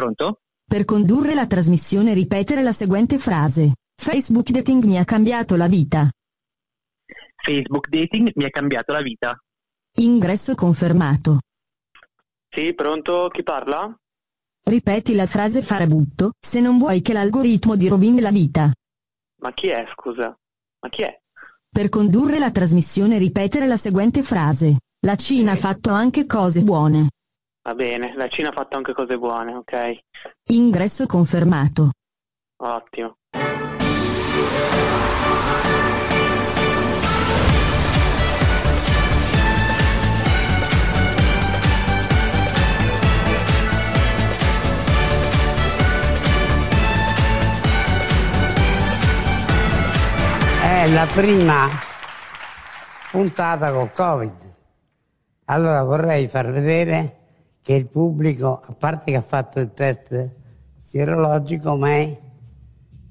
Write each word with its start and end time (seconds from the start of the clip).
Pronto? 0.00 0.40
Per 0.64 0.86
condurre 0.86 1.34
la 1.34 1.46
trasmissione 1.46 2.14
ripetere 2.14 2.62
la 2.62 2.72
seguente 2.72 3.18
frase. 3.18 3.74
Facebook 3.94 4.48
Dating 4.48 4.82
mi 4.84 4.96
ha 4.96 5.04
cambiato 5.04 5.56
la 5.56 5.66
vita. 5.66 6.10
Facebook 7.36 7.86
Dating 7.86 8.30
mi 8.34 8.44
ha 8.44 8.48
cambiato 8.48 8.94
la 8.94 9.02
vita. 9.02 9.38
Ingresso 9.98 10.54
confermato. 10.54 11.40
Sì, 12.48 12.72
pronto? 12.72 13.28
Chi 13.30 13.42
parla? 13.42 13.94
Ripeti 14.62 15.14
la 15.14 15.26
frase 15.26 15.60
farabutto, 15.60 16.32
se 16.40 16.60
non 16.60 16.78
vuoi 16.78 17.02
che 17.02 17.12
l'algoritmo 17.12 17.76
ti 17.76 17.86
rovini 17.86 18.20
la 18.20 18.30
vita. 18.30 18.72
Ma 19.42 19.52
chi 19.52 19.68
è, 19.68 19.84
scusa? 19.92 20.34
Ma 20.80 20.88
chi 20.88 21.02
è? 21.02 21.20
Per 21.68 21.90
condurre 21.90 22.38
la 22.38 22.50
trasmissione 22.50 23.18
ripetere 23.18 23.66
la 23.66 23.76
seguente 23.76 24.22
frase. 24.22 24.78
La 25.04 25.16
Cina 25.16 25.52
ha 25.52 25.56
fatto 25.56 25.90
anche 25.90 26.24
cose 26.24 26.62
buone. 26.62 27.08
Va 27.62 27.74
bene, 27.74 28.14
la 28.16 28.26
Cina 28.28 28.48
ha 28.48 28.52
fatto 28.52 28.78
anche 28.78 28.94
cose 28.94 29.18
buone, 29.18 29.54
ok? 29.54 29.98
Ingresso 30.48 31.04
confermato. 31.04 31.90
Ottimo. 32.62 33.16
È 50.62 50.88
la 50.88 51.06
prima 51.12 51.68
puntata 53.10 53.70
con 53.70 53.90
Covid. 53.90 54.32
Allora 55.44 55.82
vorrei 55.82 56.26
far 56.26 56.50
vedere 56.50 57.19
che 57.70 57.76
il 57.76 57.86
pubblico, 57.86 58.60
a 58.60 58.72
parte 58.72 59.12
che 59.12 59.16
ha 59.16 59.22
fatto 59.22 59.60
il 59.60 59.70
test 59.72 60.34
sierologico, 60.76 61.76
ma 61.76 61.90
è 61.90 62.20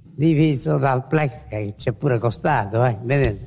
diviso 0.02 0.78
dal 0.78 1.08
plex 1.08 1.48
che 1.48 1.76
ci 1.78 1.88
è 1.88 1.94
pure 1.94 2.18
costato, 2.18 2.84
eh? 2.84 2.98
vedete? 3.02 3.46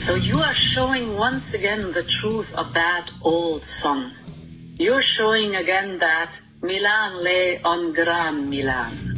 So 0.00 0.14
you 0.14 0.40
are 0.40 0.54
showing 0.54 1.18
once 1.18 1.54
again 1.54 1.92
the 1.92 2.02
truth 2.02 2.54
of 2.56 2.72
that 2.72 3.10
old 3.20 3.62
song. 3.62 4.10
You're 4.78 5.02
showing 5.02 5.54
again 5.54 5.98
that 5.98 6.45
Milan 6.66 7.22
lay 7.22 7.60
on 7.62 7.92
Gran 7.92 8.48
Milan. 8.50 9.14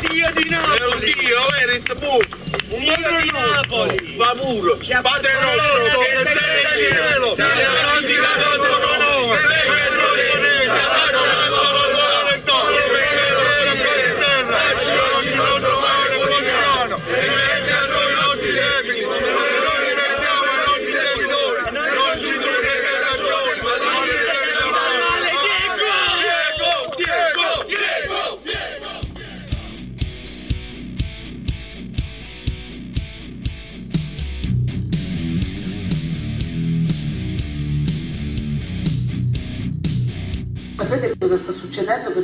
Dio 0.00 0.30
di 0.34 0.48
Napoli! 0.50 1.14
Dio, 1.14 1.94
Bur! 1.94 2.26
Un 2.70 2.80
Dio 2.80 3.20
di 3.20 3.30
Napoli! 3.30 4.16
Va 4.16 4.34
muro! 4.34 4.78
Padre 5.00 5.32
nostro, 5.38 6.00
che 6.00 6.24
sei 6.34 6.62
nel 6.64 6.74
cielo! 6.74 7.34
Santificato 7.36 8.56
tuo 8.56 8.96
nome! 8.98 9.59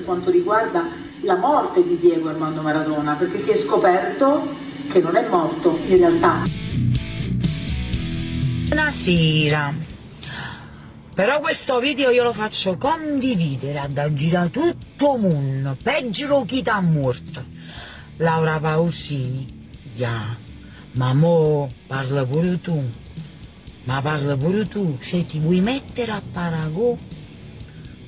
Quanto 0.06 0.30
riguarda 0.30 0.88
la 1.22 1.36
morte 1.36 1.84
di 1.84 1.98
Diego 1.98 2.28
Armando 2.28 2.62
Maradona? 2.62 3.16
Perché 3.16 3.38
si 3.38 3.50
è 3.50 3.58
scoperto 3.58 4.46
che 4.88 5.00
non 5.00 5.16
è 5.16 5.28
morto 5.28 5.76
in 5.88 5.96
realtà. 5.96 6.42
Buonasera. 8.68 9.74
Però 11.12 11.40
questo 11.40 11.80
video 11.80 12.10
io 12.10 12.22
lo 12.22 12.32
faccio 12.32 12.76
condividere 12.76 13.78
a 13.78 14.14
girare 14.14 14.50
tutto 14.50 15.14
il 15.16 15.20
mondo, 15.22 15.76
peggio 15.82 16.44
chi 16.44 16.62
t'ha 16.62 16.80
morto. 16.80 17.42
Laura 18.18 18.58
Pausini, 18.60 19.46
ya, 19.96 20.36
ma 20.92 21.14
mo 21.14 21.68
parla 21.86 22.24
pure 22.24 22.60
tu, 22.60 22.80
ma 23.84 24.00
parla 24.00 24.36
pure 24.36 24.68
tu, 24.68 24.98
se 25.00 25.26
ti 25.26 25.38
vuoi 25.38 25.60
mettere 25.60 26.12
a 26.12 26.22
paragone 26.32 27.15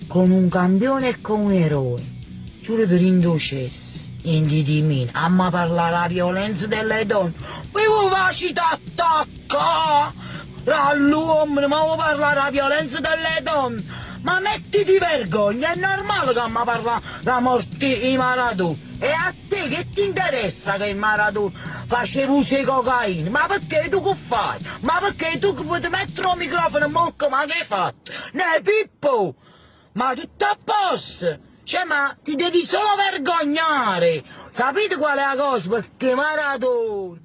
con 0.08 0.30
un 0.30 0.48
campione 0.48 1.08
e 1.08 1.20
con 1.20 1.40
un 1.40 1.52
eroe, 1.52 2.02
giuro 2.62 2.86
di 2.86 2.96
rinducessi, 2.96 4.16
indi 4.22 4.62
di 4.62 4.80
me, 4.80 5.06
a 5.12 5.28
ma 5.28 5.50
parlare 5.50 5.92
la 5.92 6.06
violenza 6.08 6.66
delle 6.66 7.04
donne, 7.04 7.34
vivo 7.74 8.08
facci 8.08 8.54
t'attacca! 8.54 10.26
all'uomo, 10.64 11.66
ma 11.68 11.80
vuoi 11.80 11.96
parlare 11.96 12.36
la 12.36 12.50
violenza 12.50 13.00
delle 13.00 13.42
donne? 13.42 13.82
Ma 14.22 14.40
mettiti 14.40 14.98
vergogna, 14.98 15.72
è 15.72 15.76
normale 15.76 16.32
che 16.32 16.42
mi 16.46 16.60
parla 16.64 17.00
la 17.22 17.40
morte 17.40 18.00
di 18.00 18.16
Maradona. 18.16 18.76
E 19.00 19.10
a 19.10 19.32
te 19.48 19.68
che 19.68 19.86
ti 19.92 20.04
interessa 20.04 20.76
che 20.76 20.92
Maradona 20.94 21.52
faceva 21.86 22.32
uso 22.32 22.56
di 22.56 22.64
cocaina? 22.64 23.30
Ma 23.30 23.46
perché 23.46 23.88
tu 23.90 24.02
che 24.02 24.14
fai? 24.14 24.58
Ma 24.80 24.98
perché 25.00 25.38
tu 25.38 25.54
che 25.54 25.62
puoi 25.62 25.80
mettere 25.88 26.26
un 26.26 26.38
microfono 26.38 26.86
in 26.86 26.92
bocca, 26.92 27.28
ma 27.28 27.44
che 27.44 27.52
hai 27.52 27.66
fatto? 27.66 28.10
Ne 28.32 28.60
Pippo! 28.62 29.34
Ma 29.98 30.14
tutto 30.14 30.44
a 30.44 30.56
posto! 30.62 31.38
Cioè, 31.64 31.82
ma 31.82 32.16
ti 32.22 32.36
devi 32.36 32.62
solo 32.62 32.94
vergognare! 32.94 34.22
Sapete 34.48 34.96
qual 34.96 35.18
è 35.18 35.22
la 35.22 35.34
cosa? 35.36 35.70
Perché 35.70 36.14
Maradona... 36.14 37.20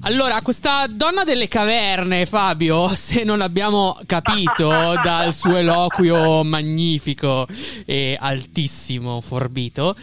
Allora, 0.00 0.40
questa 0.40 0.86
donna 0.86 1.24
delle 1.24 1.48
caverne, 1.48 2.24
Fabio, 2.24 2.88
se 2.96 3.24
non 3.24 3.42
abbiamo 3.42 3.98
capito 4.06 4.70
dal 5.02 5.34
suo 5.34 5.56
eloquio 5.56 6.42
magnifico 6.44 7.46
e 7.84 8.16
altissimo, 8.18 9.20
forbito, 9.20 9.94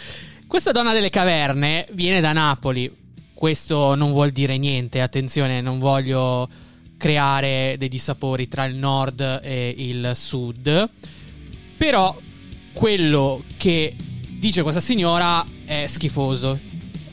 questa 0.47 0.71
donna 0.71 0.93
delle 0.93 1.09
caverne 1.09 1.87
viene 1.91 2.21
da 2.21 2.31
Napoli. 2.31 2.91
Questo 3.33 3.95
non 3.95 4.11
vuol 4.11 4.31
dire 4.31 4.57
niente, 4.57 5.01
attenzione, 5.01 5.61
non 5.61 5.79
voglio 5.79 6.47
creare 6.97 7.75
dei 7.77 7.89
dissapori 7.89 8.47
tra 8.47 8.65
il 8.65 8.75
nord 8.75 9.41
e 9.43 9.73
il 9.77 10.11
sud. 10.15 10.89
Però 11.77 12.17
quello 12.73 13.43
che 13.57 13.93
dice 14.29 14.61
questa 14.63 14.81
signora 14.81 15.45
è 15.65 15.85
schifoso. 15.87 16.57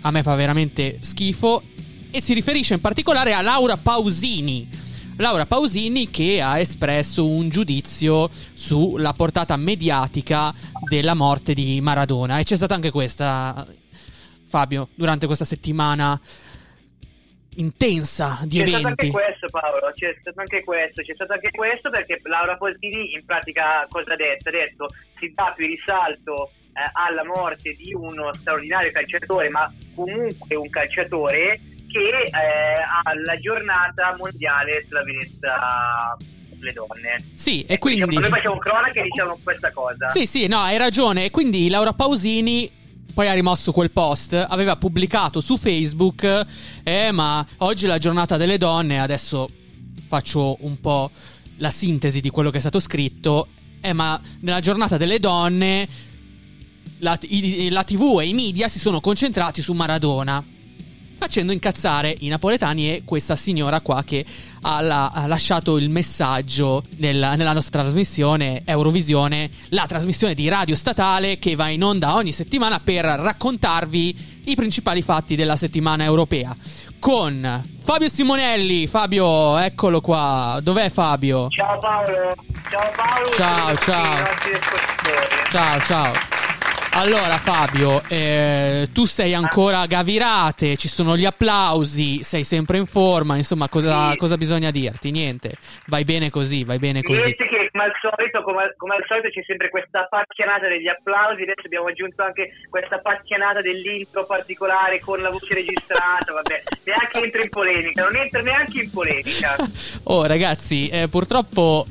A 0.02 0.10
me 0.10 0.22
fa 0.22 0.34
veramente 0.34 0.98
schifo 1.00 1.62
e 2.10 2.20
si 2.20 2.34
riferisce 2.34 2.74
in 2.74 2.80
particolare 2.80 3.32
a 3.32 3.40
Laura 3.40 3.76
Pausini. 3.76 4.68
Laura 5.18 5.46
Pausini 5.46 6.10
che 6.10 6.40
ha 6.40 6.58
espresso 6.58 7.26
un 7.26 7.48
giudizio 7.48 8.28
sulla 8.54 9.12
portata 9.12 9.56
mediatica 9.56 10.52
della 10.88 11.14
morte 11.14 11.54
di 11.54 11.80
Maradona. 11.80 12.38
E 12.38 12.44
c'è 12.44 12.56
stata 12.56 12.74
anche 12.74 12.90
questa, 12.90 13.66
Fabio, 14.44 14.88
durante 14.94 15.26
questa 15.26 15.44
settimana 15.44 16.18
intensa 17.56 18.38
di 18.44 18.56
c'è 18.56 18.62
eventi. 18.62 18.70
stato 18.70 18.88
anche 18.88 19.10
questo 19.10 19.46
Paolo, 19.50 19.92
c'è 19.94 20.16
stato 20.20 20.40
anche 20.40 20.64
questo, 20.64 21.02
c'è 21.02 21.14
stato 21.14 21.32
anche 21.34 21.50
questo 21.50 21.90
perché 21.90 22.20
Laura 22.24 22.56
Pausini 22.56 23.12
in 23.12 23.24
pratica 23.26 23.86
cosa 23.90 24.14
ha 24.14 24.16
detto? 24.16 24.48
Ha 24.48 24.52
detto 24.52 24.86
si 25.18 25.32
dà 25.34 25.52
più 25.54 25.66
risalto 25.66 26.52
eh, 26.72 26.80
alla 26.94 27.24
morte 27.24 27.74
di 27.74 27.92
uno 27.92 28.32
straordinario 28.32 28.90
calciatore, 28.90 29.50
ma 29.50 29.70
comunque 29.94 30.56
un 30.56 30.70
calciatore 30.70 31.60
che 31.92 31.98
eh, 32.24 32.30
alla 33.04 33.38
giornata 33.38 34.16
mondiale 34.18 34.84
sulla 34.88 35.02
bellezza 35.02 36.16
le 36.58 36.72
donne. 36.72 37.24
Sì, 37.34 37.64
e 37.64 37.78
quindi... 37.78 38.04
Diciamo, 38.04 38.20
noi 38.20 38.30
facciamo 38.30 38.58
cronaca 38.58 39.00
e 39.00 39.02
diciamo 39.02 39.38
questa 39.42 39.70
cosa. 39.72 40.08
Sì, 40.08 40.26
sì, 40.26 40.46
no, 40.46 40.58
hai 40.58 40.76
ragione. 40.78 41.26
E 41.26 41.30
quindi 41.30 41.68
Laura 41.68 41.92
Pausini 41.92 42.70
poi 43.14 43.28
ha 43.28 43.34
rimosso 43.34 43.72
quel 43.72 43.90
post, 43.90 44.32
aveva 44.32 44.76
pubblicato 44.76 45.40
su 45.40 45.58
Facebook, 45.58 46.46
eh, 46.82 47.12
ma 47.12 47.46
oggi 47.58 47.84
è 47.84 47.88
la 47.88 47.98
giornata 47.98 48.36
delle 48.36 48.56
donne, 48.56 49.00
adesso 49.00 49.48
faccio 50.08 50.56
un 50.60 50.80
po' 50.80 51.10
la 51.58 51.70
sintesi 51.70 52.20
di 52.20 52.30
quello 52.30 52.50
che 52.50 52.56
è 52.56 52.60
stato 52.60 52.80
scritto, 52.80 53.48
eh, 53.82 53.92
ma 53.92 54.18
nella 54.40 54.60
giornata 54.60 54.96
delle 54.96 55.18
donne 55.20 55.86
la, 57.00 57.18
i- 57.28 57.68
la 57.70 57.84
TV 57.84 58.18
e 58.20 58.28
i 58.28 58.34
media 58.34 58.68
si 58.68 58.78
sono 58.78 59.00
concentrati 59.00 59.60
su 59.60 59.72
Maradona. 59.74 60.42
Facendo 61.22 61.52
incazzare 61.52 62.16
i 62.18 62.26
napoletani 62.26 62.90
e 62.90 63.02
questa 63.04 63.36
signora 63.36 63.78
qua 63.78 64.02
che 64.02 64.24
ha, 64.62 64.80
la- 64.80 65.06
ha 65.10 65.28
lasciato 65.28 65.76
il 65.76 65.88
messaggio 65.88 66.82
nella, 66.96 67.36
nella 67.36 67.52
nostra 67.52 67.82
trasmissione 67.82 68.62
Eurovisione, 68.64 69.48
la 69.68 69.86
trasmissione 69.86 70.34
di 70.34 70.48
radio 70.48 70.74
statale 70.74 71.38
che 71.38 71.54
va 71.54 71.68
in 71.68 71.84
onda 71.84 72.16
ogni 72.16 72.32
settimana 72.32 72.80
per 72.80 73.04
raccontarvi 73.04 74.40
i 74.46 74.56
principali 74.56 75.00
fatti 75.00 75.36
della 75.36 75.54
settimana 75.54 76.02
europea. 76.02 76.56
Con 76.98 77.62
Fabio 77.84 78.08
Simonelli, 78.08 78.88
Fabio, 78.88 79.58
eccolo 79.58 80.00
qua. 80.00 80.58
Dov'è 80.60 80.90
Fabio? 80.90 81.48
Ciao 81.50 81.78
Paolo, 81.78 82.34
ciao 82.68 82.90
Paolo. 82.96 83.30
Ciao, 83.36 83.76
ciao. 83.76 84.26
Ciao, 85.52 85.80
ciao. 85.82 86.31
Allora 86.94 87.38
Fabio, 87.38 88.02
eh, 88.08 88.86
tu 88.92 89.06
sei 89.06 89.32
ancora 89.32 89.80
a 89.80 89.86
Gavirate, 89.86 90.76
ci 90.76 90.88
sono 90.88 91.16
gli 91.16 91.24
applausi, 91.24 92.22
sei 92.22 92.44
sempre 92.44 92.76
in 92.76 92.86
forma, 92.86 93.36
insomma 93.38 93.68
cosa, 93.70 94.10
Sì. 94.10 94.18
cosa 94.18 94.36
bisogna 94.36 94.70
dirti? 94.70 95.10
Niente, 95.10 95.52
vai 95.86 96.04
bene 96.04 96.28
così, 96.28 96.64
vai 96.64 96.78
bene 96.78 97.00
così. 97.02 97.18
Niente 97.18 97.48
che 97.48 97.70
come 97.72 97.84
al 97.84 97.92
solito, 97.98 98.42
come, 98.42 98.62
al- 98.64 98.74
come 98.76 98.94
al 98.96 99.04
solito 99.08 99.30
c'è 99.30 99.42
sempre 99.46 99.70
questa 99.70 100.06
pacchianata 100.08 100.68
degli 100.68 100.86
applausi, 100.86 101.42
adesso 101.42 101.64
abbiamo 101.64 101.86
aggiunto 101.88 102.22
anche 102.22 102.50
questa 102.68 102.98
pacchianata 102.98 103.62
dell'intro 103.62 104.26
particolare 104.26 105.00
con 105.00 105.18
la 105.22 105.30
voce 105.30 105.54
registrata, 105.54 106.30
vabbè, 106.32 106.62
neanche 106.84 107.18
entro 107.24 107.42
in 107.42 107.48
polemica, 107.48 108.02
non 108.04 108.16
entro 108.16 108.42
neanche 108.42 108.82
in 108.82 108.90
polemica. 108.90 109.56
Oh 110.04 110.26
ragazzi, 110.26 110.88
eh, 110.88 111.08
purtroppo 111.08 111.86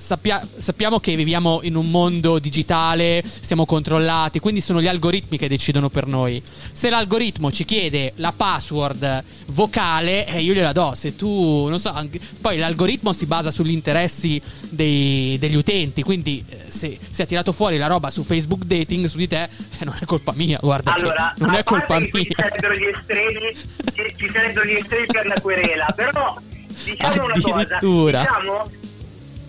sappia- 0.00 0.42
sappiamo 0.56 0.98
che 0.98 1.14
viviamo 1.14 1.60
in 1.62 1.76
un 1.76 1.90
mondo 1.90 2.38
digitale, 2.38 3.22
siamo 3.40 3.66
controllati, 3.66 4.38
quindi 4.40 4.60
sono 4.62 4.80
gli 4.80 4.86
algoritmi 4.88 5.36
che 5.36 5.46
decidono 5.48 5.90
per 5.90 6.06
noi. 6.06 6.42
Se 6.72 6.88
l'algoritmo 6.88 7.52
ci 7.52 7.64
chiede 7.64 8.12
la 8.16 8.32
password 8.34 9.22
vocale, 9.48 10.26
eh, 10.26 10.40
io 10.40 10.54
gliela 10.54 10.72
do. 10.72 10.94
Se 10.96 11.14
tu, 11.14 11.66
non 11.68 11.78
so, 11.78 11.92
anche- 11.92 12.18
poi 12.40 12.56
l'algoritmo 12.56 13.12
si 13.12 13.26
basa 13.26 13.50
sugli 13.50 13.70
interessi 13.72 14.40
dei- 14.70 15.36
degli 15.38 15.56
utenti, 15.56 16.02
quindi 16.02 16.42
eh, 16.48 16.56
se, 16.68 16.98
se 17.10 17.22
ha 17.22 17.26
tirato 17.26 17.52
fuori 17.52 17.76
la 17.76 17.86
roba 17.86 18.10
su 18.10 18.22
Facebook 18.24 18.64
Dating 18.64 19.04
su 19.06 19.18
di 19.18 19.28
te, 19.28 19.42
eh, 19.78 19.84
non 19.84 19.94
è 20.00 20.04
colpa 20.06 20.32
mia, 20.34 20.58
guarda, 20.62 20.94
che 20.94 21.00
Allora, 21.02 21.34
non 21.38 21.54
è 21.54 21.62
colpa 21.62 21.98
mia. 21.98 22.08
Ci 22.10 22.34
sarebbero 22.34 22.74
gli 22.74 22.84
estremi, 22.84 23.56
ci, 23.94 24.14
ci 24.16 24.30
sarebbero 24.32 24.64
gli 24.66 24.76
estremi 24.76 25.06
per 25.06 25.26
la 25.26 25.40
querela, 25.40 25.86
però 25.94 26.36
diciamo 26.84 27.24
una 27.24 27.40
cosa, 27.40 27.78
diciamo, 27.80 28.70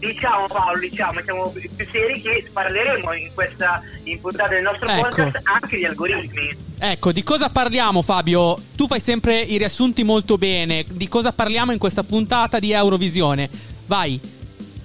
diciamo 0.08 0.48
Paolo, 0.48 0.80
diciamo, 0.80 1.22
siamo 1.22 1.50
più 1.52 1.88
seri 1.90 2.22
che 2.22 2.46
parleremo 2.52 3.14
in 3.14 3.32
questa 3.34 3.82
in 4.04 4.20
puntata 4.20 4.50
del 4.50 4.64
nostro 4.64 4.90
Ecco. 4.90 5.02
podcast 5.02 5.40
anche 5.44 5.78
di 5.78 5.86
algoritmi. 5.86 6.70
Ecco, 6.80 7.12
di 7.12 7.24
cosa 7.24 7.50
parliamo 7.50 8.02
Fabio? 8.02 8.58
Tu 8.76 8.88
fai 8.88 9.00
sempre 9.00 9.40
i 9.40 9.58
riassunti 9.58 10.04
molto 10.04 10.38
bene. 10.38 10.84
Di 10.90 11.08
cosa 11.08 11.32
parliamo 11.32 11.72
in 11.72 11.78
questa 11.78 12.04
puntata 12.04 12.60
di 12.60 12.72
Eurovisione? 12.72 13.50
Vai. 13.86 14.20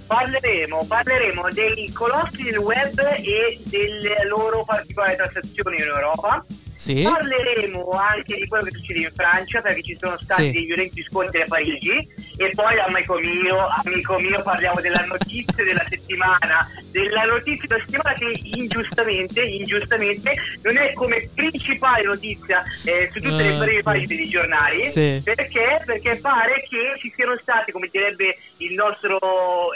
Parleremo, 0.05 0.85
parleremo 0.87 1.49
dei 1.51 1.91
colossi 1.91 2.43
del 2.43 2.57
web 2.57 2.97
e 2.99 3.59
delle 3.63 4.25
loro 4.29 4.63
particolari 4.63 5.15
transazioni 5.17 5.77
in 5.77 5.83
Europa. 5.83 6.45
Sì. 6.75 7.01
Parleremo 7.01 7.89
anche 7.89 8.35
di 8.35 8.47
quello 8.47 8.63
che 8.65 8.71
succede 8.77 8.99
in 8.99 9.11
Francia 9.13 9.59
perché 9.61 9.81
ci 9.81 9.97
sono 9.99 10.15
stati 10.21 10.43
Sì. 10.43 10.51
dei 10.51 10.65
violenti 10.65 11.03
scontri 11.03 11.41
a 11.41 11.45
Parigi 11.47 12.07
e 12.37 12.51
poi 12.53 12.79
amico 12.79 13.17
mio, 13.19 13.57
amico 13.83 14.17
mio 14.19 14.41
parliamo 14.43 14.79
della 14.79 15.03
notizia 15.05 15.63
della 15.63 15.83
settimana, 15.89 16.67
della 16.91 17.23
notizia 17.23 17.67
della 17.67 17.83
settimana 17.83 18.13
che 18.15 18.39
ingiustamente, 18.43 19.41
ingiustamente 19.43 20.33
non 20.61 20.77
è 20.77 20.93
come 20.93 21.27
principale 21.33 22.03
notizia 22.03 22.63
eh, 22.83 23.09
su 23.11 23.19
tutte 23.19 23.43
le 23.43 23.53
Eh, 23.53 23.57
varie 23.57 23.77
sì. 23.77 23.83
pagine 23.83 24.15
dei 24.15 24.29
giornali 24.29 24.89
Sì. 24.91 25.21
perché? 25.23 25.81
Perché 25.85 26.15
pare 26.17 26.63
che 26.69 26.95
ci 26.99 27.11
siano 27.15 27.37
stati, 27.41 27.71
come 27.71 27.87
direbbe 27.91 28.37
il 28.57 28.73
nostro 28.73 29.17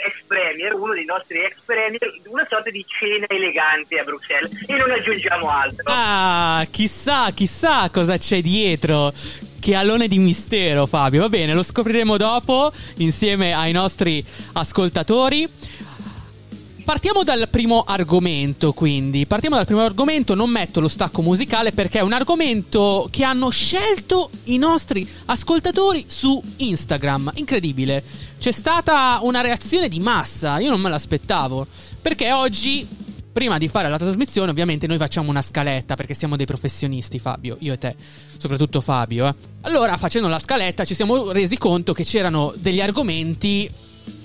ex 0.05 0.23
premier, 0.27 0.73
uno 0.73 0.93
dei 0.93 1.05
nostri 1.05 1.39
ex 1.43 1.55
premier, 1.65 1.99
una 2.27 2.45
sorta 2.49 2.69
di 2.69 2.85
cena 2.87 3.25
elegante 3.27 3.97
a 3.99 4.03
Bruxelles 4.03 4.51
e 4.67 4.75
non 4.77 4.91
aggiungiamo 4.91 5.49
altro. 5.49 5.83
Ah, 5.87 6.65
chissà, 6.69 7.31
chissà 7.33 7.89
cosa 7.91 8.17
c'è 8.17 8.41
dietro. 8.41 9.11
Che 9.61 9.75
alone 9.75 10.07
di 10.07 10.17
mistero, 10.17 10.87
Fabio. 10.87 11.21
Va 11.21 11.29
bene, 11.29 11.53
lo 11.53 11.61
scopriremo 11.61 12.17
dopo 12.17 12.73
insieme 12.95 13.53
ai 13.53 13.71
nostri 13.71 14.25
ascoltatori. 14.53 15.47
Partiamo 16.83 17.23
dal 17.23 17.47
primo 17.47 17.83
argomento, 17.85 18.73
quindi. 18.73 19.27
Partiamo 19.27 19.57
dal 19.57 19.67
primo 19.67 19.81
argomento, 19.81 20.33
non 20.33 20.49
metto 20.49 20.79
lo 20.79 20.87
stacco 20.87 21.21
musicale 21.21 21.73
perché 21.73 21.99
è 21.99 22.01
un 22.01 22.13
argomento 22.13 23.07
che 23.11 23.23
hanno 23.23 23.51
scelto 23.51 24.31
i 24.45 24.57
nostri 24.57 25.07
ascoltatori 25.25 26.05
su 26.07 26.41
Instagram. 26.57 27.33
Incredibile. 27.35 28.03
C'è 28.39 28.51
stata 28.51 29.19
una 29.21 29.41
reazione 29.41 29.89
di 29.89 29.99
massa, 29.99 30.57
io 30.57 30.71
non 30.71 30.81
me 30.81 30.89
l'aspettavo. 30.89 31.67
Perché 32.01 32.31
oggi, 32.31 32.87
prima 33.31 33.57
di 33.57 33.67
fare 33.67 33.89
la 33.89 33.97
trasmissione, 33.97 34.51
ovviamente 34.51 34.87
noi 34.87 34.97
facciamo 34.97 35.29
una 35.29 35.41
scaletta 35.41 35.95
perché 35.95 36.13
siamo 36.13 36.35
dei 36.35 36.45
professionisti, 36.45 37.19
Fabio, 37.19 37.57
io 37.59 37.73
e 37.73 37.77
te, 37.77 37.95
soprattutto 38.37 38.81
Fabio. 38.81 39.27
eh. 39.27 39.35
Allora, 39.61 39.97
facendo 39.97 40.27
la 40.27 40.39
scaletta, 40.39 40.83
ci 40.83 40.95
siamo 40.95 41.31
resi 41.31 41.57
conto 41.57 41.93
che 41.93 42.03
c'erano 42.03 42.53
degli 42.57 42.81
argomenti 42.81 43.69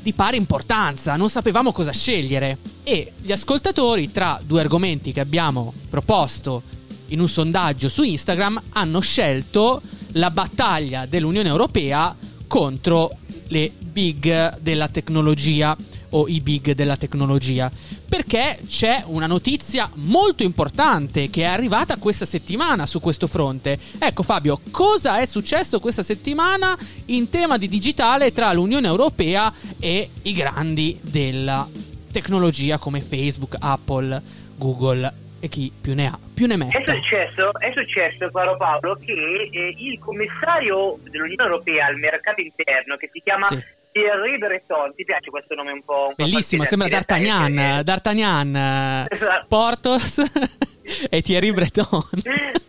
di 0.02 0.12
pari 0.12 0.36
importanza, 0.36 1.16
non 1.16 1.28
sapevamo 1.28 1.72
cosa 1.72 1.92
scegliere. 1.92 2.58
E 2.82 3.12
gli 3.20 3.32
ascoltatori, 3.32 4.10
tra 4.12 4.40
due 4.44 4.60
argomenti 4.60 5.12
che 5.12 5.20
abbiamo 5.20 5.72
proposto 5.90 6.62
in 7.08 7.20
un 7.20 7.28
sondaggio 7.28 7.88
su 7.88 8.02
Instagram, 8.02 8.60
hanno 8.70 9.00
scelto 9.00 9.80
la 10.12 10.30
battaglia 10.30 11.06
dell'Unione 11.06 11.48
Europea 11.48 12.14
contro 12.46 13.10
le 13.48 13.70
big 13.78 14.58
della 14.58 14.88
tecnologia 14.88 15.76
o 16.10 16.28
i 16.28 16.40
big 16.40 16.72
della 16.72 16.96
tecnologia. 16.96 17.70
Perché 18.08 18.58
c'è 18.68 19.02
una 19.06 19.26
notizia 19.26 19.90
molto 19.94 20.42
importante 20.42 21.28
che 21.28 21.42
è 21.42 21.46
arrivata 21.46 21.96
questa 21.96 22.24
settimana 22.24 22.86
su 22.86 23.00
questo 23.00 23.26
fronte. 23.26 23.78
Ecco 23.98 24.22
Fabio, 24.22 24.60
cosa 24.70 25.18
è 25.20 25.26
successo 25.26 25.80
questa 25.80 26.02
settimana 26.02 26.76
in 27.06 27.28
tema 27.30 27.58
di 27.58 27.68
digitale 27.68 28.32
tra 28.32 28.52
l'Unione 28.52 28.86
Europea 28.86 29.52
e 29.80 30.08
i 30.22 30.32
grandi 30.32 30.98
della 31.02 31.66
tecnologia 32.12 32.78
come 32.78 33.00
Facebook, 33.00 33.56
Apple, 33.58 34.22
Google 34.56 35.12
e 35.40 35.48
chi 35.48 35.70
più 35.78 35.94
ne 35.94 36.06
ha, 36.06 36.18
più 36.32 36.46
ne 36.46 36.54
È 36.54 36.56
metta. 36.56 36.94
successo, 36.94 37.52
è 37.58 37.70
successo, 37.74 38.30
caro 38.30 38.56
Paolo, 38.56 38.98
che 39.04 39.12
eh, 39.52 39.74
il 39.76 39.98
commissario 39.98 40.98
dell'Unione 41.02 41.42
Europea 41.42 41.86
al 41.86 41.96
mercato 41.96 42.40
interno, 42.40 42.96
che 42.96 43.10
si 43.12 43.20
chiama 43.22 43.46
Sì. 43.48 43.62
Thierry 43.96 44.36
Breton, 44.36 44.94
ti 44.94 45.04
piace 45.06 45.30
questo 45.30 45.54
nome 45.54 45.72
un 45.72 45.82
po'? 45.82 46.08
un 46.08 46.14
Bellissimo, 46.16 46.64
sembra? 46.64 46.86
D'Artagnan, 46.86 47.80
D'Artagnan, 47.82 48.54
eh, 48.54 49.06
Esatto. 49.08 49.46
Portos 49.48 50.20
e 51.08 51.22
Thierry 51.22 51.50
Breton. 51.52 52.04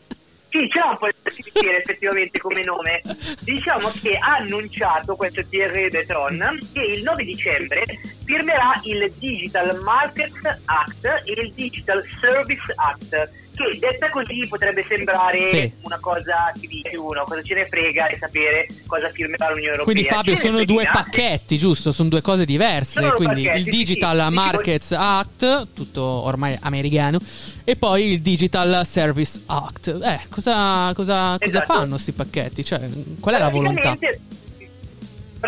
Sì, 0.49 0.65
c'è 0.69 0.81
un 0.81 0.97
po' 0.97 1.07
di 1.07 1.43
piacere 1.51 1.79
effettivamente 1.79 2.39
come 2.39 2.63
nome. 2.63 3.01
Diciamo 3.41 3.91
che 4.01 4.15
ha 4.15 4.37
annunciato 4.37 5.17
questo 5.17 5.45
Thierry 5.45 5.89
Breton 5.89 6.57
che 6.73 6.81
il 6.83 7.03
9 7.03 7.23
dicembre 7.25 7.83
firmerà 8.23 8.79
il 8.85 9.11
Digital 9.17 9.77
Markets 9.83 10.39
Act 10.63 11.23
e 11.25 11.31
il 11.33 11.51
Digital 11.51 12.01
Service 12.21 12.73
Act, 12.75 13.29
che 13.57 13.77
detta 13.79 14.09
così 14.09 14.45
potrebbe 14.47 14.85
sembrare 14.87 15.47
Sì. 15.49 15.71
una 15.81 15.97
cosa 15.99 16.51
che 16.59 16.67
dice 16.67 16.95
uno, 16.95 17.23
cosa 17.25 17.41
ce 17.41 17.55
ne 17.55 17.65
frega 17.67 18.07
di 18.11 18.17
sapere 18.19 18.67
cosa 18.85 19.09
firmerà 19.09 19.49
l'Unione 19.49 19.77
Europea. 19.77 19.93
Quindi 19.93 20.09
Fabio 20.09 20.35
Ce 20.35 20.41
sono 20.41 20.63
due 20.63 20.85
pacchetti, 20.91 21.57
giusto? 21.57 21.91
Sono 21.91 22.09
due 22.09 22.21
cose 22.21 22.45
diverse. 22.45 23.01
Sono 23.01 23.13
Quindi 23.13 23.41
il 23.43 23.51
sì, 23.57 23.63
sì. 23.63 23.69
Digital 23.69 24.27
Sì, 24.27 24.33
Markets 24.33 24.91
Act, 24.91 25.67
tutto 25.73 26.01
ormai 26.03 26.57
americano, 26.61 27.19
e 27.63 27.75
poi 27.75 28.11
il 28.13 28.21
Digital 28.21 28.85
Service 28.85 29.41
Act. 29.47 29.87
Eh, 30.03 30.19
cosa, 30.29 30.91
cosa, 30.93 31.35
cosa 31.37 31.37
Esatto. 31.39 31.73
fanno 31.73 31.89
questi 31.91 32.11
pacchetti? 32.11 32.63
Cioè, 32.63 32.79
qual 33.19 33.35
è 33.35 33.39
la 33.39 33.49
volontà? 33.49 33.97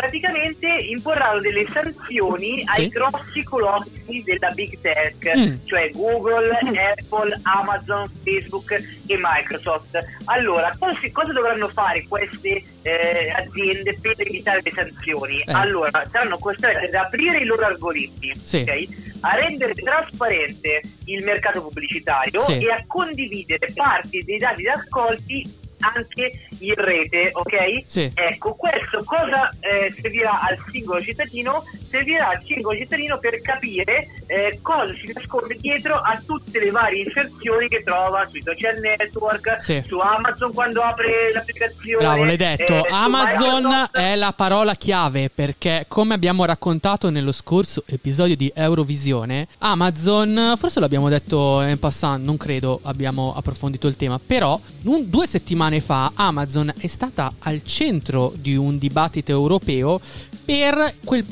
Praticamente- 0.00 0.66
imporranno 0.88 1.40
delle 1.40 1.66
sanzioni 1.70 2.62
ai 2.64 2.88
grossi 2.88 3.42
colossi 3.42 4.22
della 4.24 4.50
big 4.50 4.78
tech, 4.80 5.36
Mm. 5.36 5.54
cioè 5.66 5.90
Google, 5.90 6.50
Apple, 6.58 7.38
Amazon, 7.42 8.10
Facebook 8.24 8.72
e 8.72 9.18
Microsoft. 9.20 9.98
Allora, 10.24 10.74
cosa, 10.78 11.32
dovranno 11.32 11.68
fare 11.68 12.04
queste 12.08 12.62
eh, 12.82 13.30
aziende 13.36 13.98
per 14.00 14.14
evitare 14.16 14.60
le 14.64 14.72
sanzioni? 14.74 15.40
Eh. 15.40 15.52
Allora, 15.52 15.90
saranno 16.10 16.38
costrette 16.38 16.86
ad 16.86 16.94
aprire 16.94 17.38
i 17.38 17.44
loro 17.44 17.66
algoritmi, 17.66 18.32
Sì. 18.42 18.64
ok? 18.66 19.08
a 19.22 19.34
rendere 19.34 19.74
trasparente 19.74 20.80
il 21.04 21.22
mercato 21.24 21.60
pubblicitario 21.60 22.40
Sì. 22.42 22.64
e 22.64 22.70
a 22.70 22.82
condividere 22.86 23.70
parti 23.74 24.22
dei 24.24 24.38
dati 24.38 24.64
raccolti 24.64 25.58
anche 25.80 26.46
in 26.58 26.74
rete, 26.74 27.30
ok? 27.32 27.82
Sì. 27.86 28.10
Ecco, 28.14 28.54
questo 28.54 29.02
cosa 29.04 29.50
eh, 29.60 29.92
servirà 30.00 30.40
al 30.40 30.58
singolo 30.70 31.00
cittadino 31.00 31.64
servirà 31.90 32.28
al 32.28 32.42
singolo 32.46 32.78
cittadino 32.78 33.18
per 33.18 33.40
capire 33.42 34.06
eh, 34.26 34.58
cosa 34.62 34.94
si 34.94 35.10
nasconde 35.12 35.56
dietro 35.60 35.96
a 35.96 36.20
tutte 36.24 36.58
le 36.60 36.70
varie 36.70 37.02
inserzioni 37.02 37.66
che 37.68 37.82
trova 37.82 38.24
sui 38.26 38.42
social 38.44 38.78
network, 38.78 39.58
Sì. 39.60 39.82
su 39.86 39.98
Amazon 39.98 40.52
quando 40.52 40.82
apre 40.82 41.32
l'applicazione. 41.34 42.04
Bravo, 42.04 42.24
l'hai 42.24 42.36
detto. 42.36 42.72
eh, 42.86 42.88
Amazon 42.90 43.88
è 43.92 44.14
la 44.14 44.32
parola 44.32 44.74
chiave 44.74 45.30
perché, 45.34 45.84
come 45.88 46.14
abbiamo 46.14 46.44
raccontato 46.44 47.10
nello 47.10 47.32
scorso 47.32 47.82
episodio 47.86 48.36
di 48.36 48.50
Eurovisione, 48.54 49.48
Amazon, 49.58 50.54
forse 50.56 50.78
l'abbiamo 50.80 51.08
detto 51.08 51.60
in 51.62 51.78
passant, 51.78 52.24
non 52.24 52.36
credo 52.36 52.78
abbiamo 52.84 53.34
approfondito 53.36 53.88
il 53.88 53.96
tema, 53.96 54.20
però 54.24 54.58
un- 54.84 55.08
due 55.10 55.26
settimane 55.26 55.80
fa 55.80 56.12
Amazon 56.14 56.72
è 56.78 56.86
stata 56.86 57.32
al 57.40 57.62
centro 57.64 58.32
di 58.36 58.54
un 58.56 58.78
dibattito 58.78 59.32
europeo 59.32 60.00
per 60.44 60.94
quel 61.04 61.24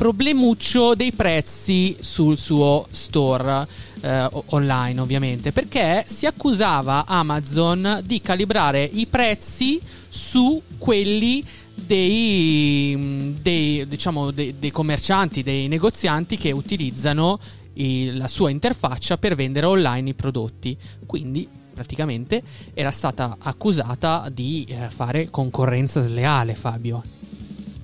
problemuccio 0.49 0.95
dei 0.95 1.13
prezzi 1.13 1.97
sul 2.01 2.39
suo 2.39 2.87
store 2.91 3.67
eh, 4.01 4.29
online 4.47 5.01
ovviamente 5.01 5.53
perché 5.53 6.05
si 6.07 6.25
accusava 6.27 7.05
Amazon 7.07 8.01
di 8.05 8.21
calibrare 8.21 8.83
i 8.85 9.07
prezzi 9.07 9.79
su 10.09 10.61
quelli 10.79 11.45
dei, 11.75 13.35
dei, 13.41 13.87
diciamo, 13.87 14.31
dei, 14.31 14.55
dei 14.59 14.71
commercianti, 14.71 15.43
dei 15.43 15.69
negozianti 15.69 16.37
che 16.37 16.51
utilizzano 16.51 17.39
i- 17.75 18.11
la 18.17 18.27
sua 18.27 18.51
interfaccia 18.51 19.19
per 19.19 19.35
vendere 19.35 19.67
online 19.67 20.11
i 20.11 20.15
prodotti. 20.15 20.77
Quindi 21.07 21.47
praticamente 21.75 22.43
era 22.75 22.91
stata 22.91 23.37
accusata 23.39 24.29
di 24.33 24.65
eh, 24.69 24.89
fare 24.89 25.31
concorrenza 25.31 26.03
sleale, 26.03 26.55
Fabio. 26.55 27.03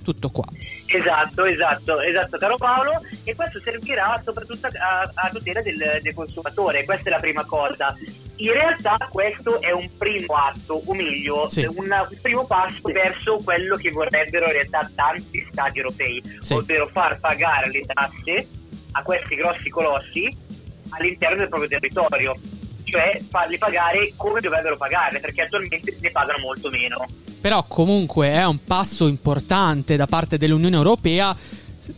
Tutto 0.05 0.29
qua. 0.29 0.45
Esatto, 0.87 1.47
esatto, 1.47 2.01
esatto, 2.01 2.37
caro 2.37 2.57
Paolo, 2.59 3.01
e 3.25 3.35
questo 3.35 3.59
servirà 3.61 4.21
soprattutto 4.23 4.67
a, 4.67 5.11
a 5.15 5.29
tutela 5.31 5.63
del, 5.63 6.01
del 6.03 6.15
consumatore, 6.15 6.85
questa 6.85 7.09
è 7.09 7.13
la 7.13 7.21
prima 7.21 7.43
cosa. 7.47 7.97
In 8.37 8.53
realtà 8.53 8.97
questo 9.11 9.63
è 9.63 9.71
un 9.71 9.89
primo 9.97 10.35
atto, 10.35 10.83
o 10.85 10.93
meglio, 10.93 11.49
Sì. 11.49 11.65
un, 11.65 12.07
primo 12.21 12.45
passo 12.47 12.81
verso 12.93 13.39
quello 13.43 13.77
che 13.77 13.91
vorrebbero 13.91 14.47
in 14.47 14.53
realtà 14.53 14.91
tanti 14.95 15.47
stati 15.51 15.79
europei, 15.79 16.23
Sì. 16.41 16.53
ovvero 16.53 16.87
far 16.93 17.19
pagare 17.19 17.71
le 17.71 17.83
tasse 17.87 18.47
a 18.93 19.03
questi 19.03 19.37
grossi 19.37 19.71
colossi 19.71 20.37
all'interno 20.91 21.37
del 21.39 21.49
proprio 21.49 21.69
territorio, 21.69 22.37
cioè 22.95 23.21
farli 23.29 23.59
pagare 23.59 24.13
come 24.15 24.41
dovrebbero 24.41 24.77
pagarle, 24.77 25.19
perché 25.19 25.43
attualmente 25.43 25.97
ne 26.01 26.11
pagano 26.13 26.39
molto 26.39 26.71
meno. 26.71 27.05
Però 27.41 27.65
comunque 27.65 28.29
è 28.29 28.47
un 28.47 28.63
passo 28.65 29.09
importante 29.09 29.97
da 29.97 30.07
parte 30.07 30.39
dell'Unione 30.39 30.77
Europea 30.77 31.37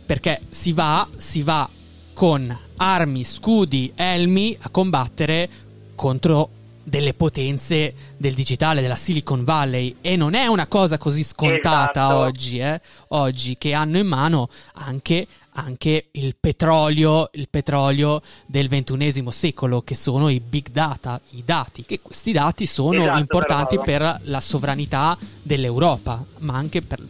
perché 0.05 0.41
si 0.49 0.73
va, 0.73 1.07
si 1.15 1.43
va 1.43 1.69
con 2.13 2.57
armi, 2.77 3.23
scudi, 3.23 3.93
elmi 3.95 4.57
a 4.61 4.69
combattere 4.69 5.47
contro 5.93 6.49
delle 6.83 7.13
potenze 7.13 7.93
del 8.17 8.33
digitale, 8.33 8.81
della 8.81 8.95
Silicon 8.95 9.43
Valley 9.43 9.97
e 10.01 10.15
non 10.15 10.33
è 10.33 10.47
una 10.47 10.65
cosa 10.67 10.97
così 10.97 11.23
scontata 11.23 12.05
Esatto. 12.05 12.15
oggi, 12.15 12.57
eh? 12.57 12.81
oggi 13.09 13.57
che 13.57 13.73
hanno 13.73 13.99
in 13.99 14.07
mano 14.07 14.49
anche, 14.73 15.27
anche 15.57 16.09
il 16.11 16.35
petrolio, 16.39 17.29
il 17.33 17.47
petrolio 17.49 18.21
del 18.45 18.67
ventunesimo 18.67 19.31
secolo 19.31 19.81
che 19.81 19.95
sono 19.95 20.29
i 20.29 20.39
big 20.39 20.69
data, 20.69 21.19
i 21.31 21.43
dati, 21.43 21.83
che 21.83 21.99
questi 21.99 22.31
dati 22.31 22.65
sono 22.65 23.01
Esatto, 23.03 23.19
importanti 23.19 23.79
per 23.79 24.19
la 24.23 24.41
sovranità 24.41 25.17
dell'Europa, 25.41 26.23
ma 26.39 26.55
anche 26.55 26.81
per, 26.81 27.03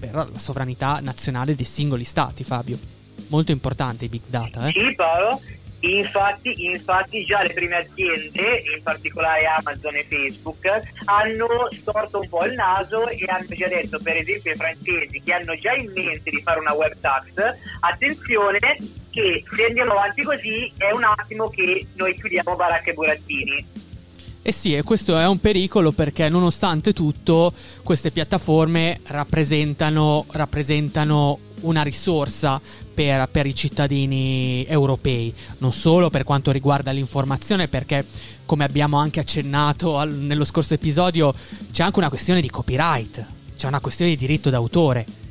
per 0.00 0.14
la 0.14 0.38
sovranità 0.38 0.98
nazionale 1.00 1.54
dei 1.54 1.64
singoli 1.64 2.04
stati, 2.04 2.42
Fabio. 2.42 2.78
Molto 3.28 3.52
importante 3.52 4.04
i 4.04 4.08
big 4.08 4.22
data, 4.26 4.66
eh? 4.66 4.72
Sì, 4.72 4.94
Paolo. 4.94 5.40
Infatti, 5.80 6.64
infatti 6.64 7.24
già 7.24 7.42
le 7.42 7.52
prime 7.52 7.76
aziende, 7.76 8.62
in 8.74 8.82
particolare 8.82 9.46
Amazon 9.46 9.94
e 9.94 10.06
Facebook, 10.08 10.66
hanno 11.04 11.68
storto 11.72 12.20
un 12.20 12.28
po' 12.28 12.44
il 12.44 12.54
naso 12.54 13.06
e 13.08 13.24
hanno 13.28 13.46
già 13.48 13.68
detto, 13.68 14.00
per 14.02 14.16
esempio 14.16 14.52
i 14.52 14.56
francesi, 14.56 15.22
che 15.22 15.32
hanno 15.32 15.56
già 15.58 15.74
in 15.74 15.92
mente 15.94 16.30
di 16.30 16.40
fare 16.42 16.60
una 16.60 16.72
web 16.72 16.94
tax, 17.00 17.24
attenzione 17.80 18.58
che 19.10 19.42
se 19.54 19.64
andiamo 19.64 19.92
avanti 19.92 20.22
così 20.22 20.70
è 20.76 20.90
un 20.92 21.04
attimo 21.04 21.48
che 21.48 21.86
noi 21.94 22.14
chiudiamo 22.14 22.56
baracche 22.56 22.90
e 22.90 22.94
burattini. 22.94 23.66
Eh 24.42 24.52
sì, 24.52 24.76
e 24.76 24.82
questo 24.84 25.18
è 25.18 25.26
un 25.26 25.40
pericolo 25.40 25.90
perché 25.90 26.28
nonostante 26.28 26.92
tutto 26.92 27.52
queste 27.82 28.12
piattaforme 28.12 29.00
rappresentano, 29.06 30.24
rappresentano 30.30 31.38
una 31.60 31.82
risorsa 31.82 32.60
per, 32.94 33.28
per 33.28 33.46
i 33.46 33.54
cittadini 33.54 34.64
europei, 34.66 35.32
non 35.58 35.72
solo 35.72 36.10
per 36.10 36.24
quanto 36.24 36.50
riguarda 36.50 36.90
l'informazione, 36.90 37.68
perché 37.68 38.04
come 38.46 38.64
abbiamo 38.64 38.96
anche 38.96 39.20
accennato 39.20 39.98
al- 39.98 40.14
nello 40.14 40.44
scorso 40.44 40.74
episodio 40.74 41.34
c'è 41.72 41.82
anche 41.82 41.98
una 41.98 42.08
questione 42.08 42.40
di 42.40 42.50
copyright, 42.50 43.24
c'è 43.56 43.66
una 43.66 43.80
questione 43.80 44.12
di 44.12 44.16
diritto 44.16 44.50
d'autore 44.50 45.25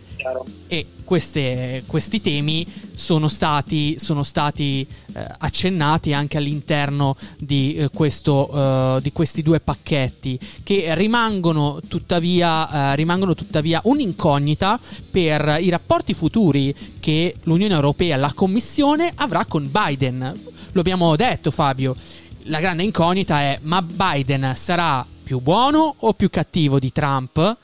e 0.67 0.85
queste- 1.03 1.83
questi 1.85 2.19
temi 2.19 2.65
sono 2.95 3.27
stati, 3.27 3.97
sono 3.99 4.23
stati 4.23 4.85
eh, 5.13 5.25
accennati 5.37 6.13
anche 6.13 6.37
all'interno 6.37 7.15
di, 7.37 7.75
eh, 7.75 7.89
questo, 7.93 8.49
eh, 8.97 9.01
di 9.01 9.11
questi 9.11 9.41
due 9.41 9.59
pacchetti 9.59 10.39
che 10.63 10.93
rimangono 10.95 11.79
tuttavia, 11.87 12.91
eh, 12.91 12.95
rimangono 12.95 13.35
tuttavia 13.35 13.81
un'incognita 13.83 14.79
per 15.11 15.57
i 15.61 15.69
rapporti 15.69 16.13
futuri 16.13 16.75
che 16.99 17.35
l'Unione 17.43 17.75
Europea, 17.75 18.17
la 18.17 18.33
Commissione 18.33 19.11
avrà 19.15 19.45
con 19.45 19.69
Biden. 19.71 20.41
Lo 20.71 20.79
abbiamo 20.79 21.15
detto 21.15 21.51
Fabio, 21.51 21.95
la 22.43 22.59
grande 22.59 22.83
incognita 22.83 23.41
è 23.41 23.59
ma 23.61 23.81
Biden 23.81 24.53
sarà 24.55 25.05
più 25.23 25.39
buono 25.39 25.95
o 25.99 26.13
più 26.13 26.29
cattivo 26.29 26.79
di 26.79 26.91
Trump? 26.91 27.57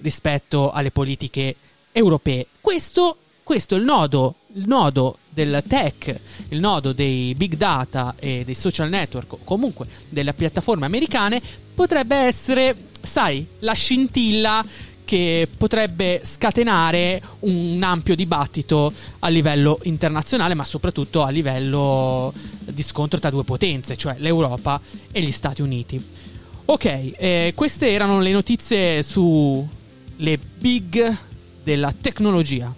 rispetto 0.00 0.70
alle 0.70 0.90
politiche 0.90 1.40
europee. 1.40 1.68
Questo, 2.60 3.16
questo 3.42 3.74
è 3.74 3.78
il 3.78 3.84
nodo, 3.84 4.36
il 4.54 4.66
nodo 4.66 5.18
del 5.28 5.62
tech, 5.66 6.14
il 6.50 6.60
nodo 6.60 6.92
dei 6.92 7.34
big 7.34 7.56
data 7.56 8.14
e 8.18 8.42
dei 8.44 8.54
social 8.54 8.88
network, 8.88 9.32
o 9.32 9.38
comunque 9.44 9.86
delle 10.08 10.32
piattaforme 10.34 10.86
americane, 10.86 11.42
potrebbe 11.74 12.16
essere, 12.16 12.76
sai, 13.00 13.44
la 13.60 13.72
scintilla 13.72 14.64
che 15.04 15.48
potrebbe 15.56 16.20
scatenare 16.24 17.20
un 17.40 17.80
ampio 17.82 18.14
dibattito 18.14 18.92
a 19.18 19.28
livello 19.28 19.80
internazionale, 19.82 20.54
ma 20.54 20.62
soprattutto 20.62 21.24
a 21.24 21.30
livello 21.30 22.32
di 22.66 22.82
scontro 22.84 23.18
tra 23.18 23.30
due 23.30 23.42
potenze, 23.42 23.96
cioè 23.96 24.14
l'Europa 24.18 24.80
e 25.10 25.20
gli 25.20 25.32
Stati 25.32 25.62
Uniti. 25.62 26.00
Ok, 26.66 26.84
eh, 27.16 27.52
queste 27.56 27.90
erano 27.90 28.20
le 28.20 28.30
notizie 28.30 29.02
su 29.02 29.68
le 30.18 30.38
big 30.38 31.18
della 31.70 31.94
tecnologia. 31.98 32.74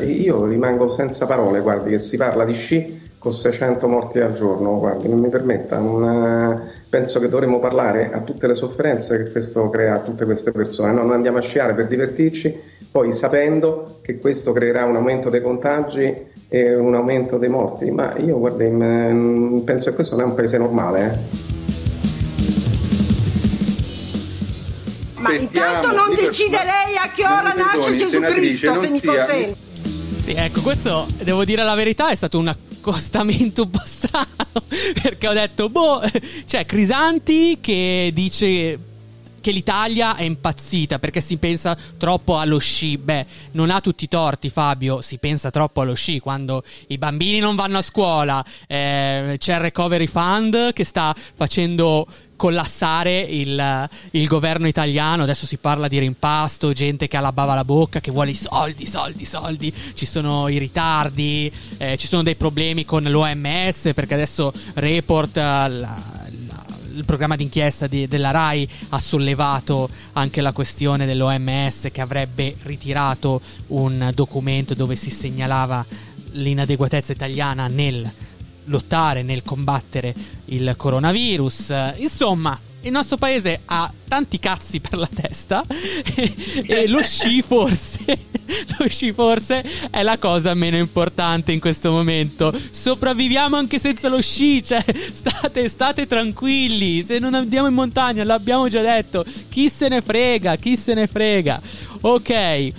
Io 0.00 0.46
rimango 0.46 0.88
senza 0.88 1.26
parole, 1.26 1.60
guardi, 1.60 1.90
che 1.90 1.98
si 1.98 2.16
parla 2.16 2.46
di 2.46 2.54
sci 2.54 3.10
con 3.18 3.32
600 3.32 3.86
morti 3.88 4.20
al 4.20 4.32
giorno, 4.32 4.78
guardi, 4.78 5.08
non 5.08 5.18
mi 5.18 5.28
permetta, 5.28 5.76
non, 5.76 6.04
eh, 6.04 6.82
penso 6.88 7.20
che 7.20 7.28
dovremmo 7.28 7.58
parlare 7.58 8.10
a 8.10 8.20
tutte 8.20 8.46
le 8.46 8.54
sofferenze 8.54 9.22
che 9.22 9.30
questo 9.32 9.68
crea 9.68 9.96
a 9.96 10.00
tutte 10.00 10.24
queste 10.24 10.50
persone. 10.52 10.92
No, 10.92 11.02
noi 11.02 11.16
andiamo 11.16 11.36
a 11.36 11.42
sciare 11.42 11.74
per 11.74 11.88
divertirci, 11.88 12.58
poi 12.90 13.12
sapendo 13.12 13.98
che 14.00 14.18
questo 14.18 14.52
creerà 14.52 14.86
un 14.86 14.96
aumento 14.96 15.28
dei 15.28 15.42
contagi 15.42 16.27
e 16.48 16.74
un 16.74 16.94
aumento 16.94 17.36
dei 17.36 17.50
morti, 17.50 17.90
ma 17.90 18.16
io 18.16 18.38
guardi, 18.38 18.64
mm, 18.64 19.58
penso 19.60 19.90
che 19.90 19.96
questo 19.96 20.16
non 20.16 20.24
è 20.24 20.28
un 20.28 20.34
paese 20.34 20.58
normale. 20.58 21.12
Eh. 21.12 21.56
Ma 25.20 25.34
intanto 25.34 25.92
non 25.92 26.14
decide 26.14 26.58
lei 26.64 26.96
a 26.96 27.10
che 27.10 27.22
ora 27.22 27.52
nasce 27.52 27.96
Gesù 27.96 28.20
Cristo, 28.20 28.80
se 28.80 28.88
mi 28.88 29.02
consente. 29.02 29.56
Sì, 30.22 30.32
ecco, 30.32 30.60
questo 30.62 31.06
devo 31.22 31.44
dire 31.44 31.64
la 31.64 31.74
verità 31.74 32.08
è 32.10 32.14
stato 32.14 32.38
un 32.38 32.48
accostamento 32.48 33.62
un 33.62 33.70
po' 33.70 33.82
strano 33.84 34.26
perché 35.02 35.28
ho 35.28 35.32
detto, 35.32 35.68
boh, 35.68 36.00
cioè 36.46 36.64
Crisanti 36.64 37.58
che 37.60 38.10
dice 38.14 38.78
che 39.48 39.54
l'Italia 39.54 40.14
è 40.14 40.24
impazzita 40.24 40.98
perché 40.98 41.22
si 41.22 41.38
pensa 41.38 41.74
troppo 41.96 42.36
allo 42.36 42.58
sci. 42.58 42.98
Beh, 42.98 43.24
non 43.52 43.70
ha 43.70 43.80
tutti 43.80 44.04
i 44.04 44.08
torti 44.08 44.50
Fabio, 44.50 45.00
si 45.00 45.16
pensa 45.16 45.48
troppo 45.48 45.80
allo 45.80 45.94
sci 45.94 46.20
quando 46.20 46.62
i 46.88 46.98
bambini 46.98 47.38
non 47.38 47.56
vanno 47.56 47.78
a 47.78 47.82
scuola, 47.82 48.44
eh, 48.66 49.36
c'è 49.38 49.54
il 49.54 49.60
recovery 49.60 50.06
fund 50.06 50.74
che 50.74 50.84
sta 50.84 51.14
facendo 51.34 52.06
collassare 52.36 53.20
il, 53.20 53.88
il, 54.10 54.26
governo 54.26 54.66
italiano. 54.68 55.22
Adesso 55.22 55.46
si 55.46 55.56
parla 55.56 55.88
di 55.88 55.98
rimpasto, 55.98 56.72
gente 56.72 57.08
che 57.08 57.16
ha 57.16 57.20
la 57.20 57.32
bava 57.32 57.52
alla 57.52 57.64
bocca, 57.64 58.00
che 58.00 58.10
vuole 58.10 58.32
i 58.32 58.34
soldi, 58.34 58.84
soldi, 58.84 59.24
soldi. 59.24 59.72
Ci 59.94 60.04
sono 60.04 60.48
i 60.48 60.58
ritardi, 60.58 61.50
eh, 61.78 61.96
ci 61.96 62.06
sono 62.06 62.22
dei 62.22 62.36
problemi 62.36 62.84
con 62.84 63.02
l'OMS 63.02 63.92
perché 63.94 64.12
adesso 64.12 64.52
Report, 64.74 65.36
la, 65.36 66.17
il 66.98 67.04
programma 67.04 67.36
d'inchiesta 67.36 67.86
di, 67.86 68.08
della 68.08 68.32
RAI, 68.32 68.68
ha 68.90 68.98
sollevato 68.98 69.88
anche 70.14 70.40
la 70.40 70.52
questione 70.52 71.06
dell'OMS 71.06 71.88
che 71.92 72.00
avrebbe 72.00 72.56
ritirato 72.64 73.40
un 73.68 74.10
documento 74.14 74.74
dove 74.74 74.96
si 74.96 75.10
segnalava 75.10 75.84
l'inadeguatezza 76.32 77.12
italiana 77.12 77.68
nel 77.68 78.10
lottare, 78.64 79.22
nel 79.22 79.42
combattere 79.42 80.14
il 80.46 80.74
coronavirus. 80.76 81.72
Insomma, 81.98 82.58
il 82.82 82.92
nostro 82.92 83.16
paese 83.16 83.60
ha 83.64 83.92
tanti 84.06 84.38
cazzi 84.38 84.80
per 84.80 84.98
la 84.98 85.08
testa 85.12 85.64
e, 86.66 86.86
lo 86.86 87.02
sci 87.02 87.42
forse 87.42 88.18
lo 88.78 88.88
sci 88.88 89.12
forse 89.12 89.62
è 89.90 90.02
la 90.02 90.16
cosa 90.16 90.54
meno 90.54 90.76
importante 90.76 91.52
in 91.52 91.60
questo 91.60 91.90
momento. 91.90 92.52
Sopravviviamo 92.70 93.56
anche 93.56 93.78
senza 93.78 94.08
lo 94.08 94.20
sci 94.20 94.64
cioè 94.64 94.84
state, 95.12 95.68
state 95.68 96.06
tranquilli. 96.06 97.02
Se 97.02 97.18
non 97.18 97.34
andiamo 97.34 97.68
in 97.68 97.74
montagna 97.74 98.24
l'abbiamo 98.24 98.68
già 98.68 98.80
detto 98.80 99.24
chi 99.48 99.68
se 99.68 99.88
ne 99.88 100.00
frega 100.00 100.56
chi 100.56 100.76
se 100.76 100.94
ne 100.94 101.06
frega. 101.06 101.60
Ok 102.02 102.72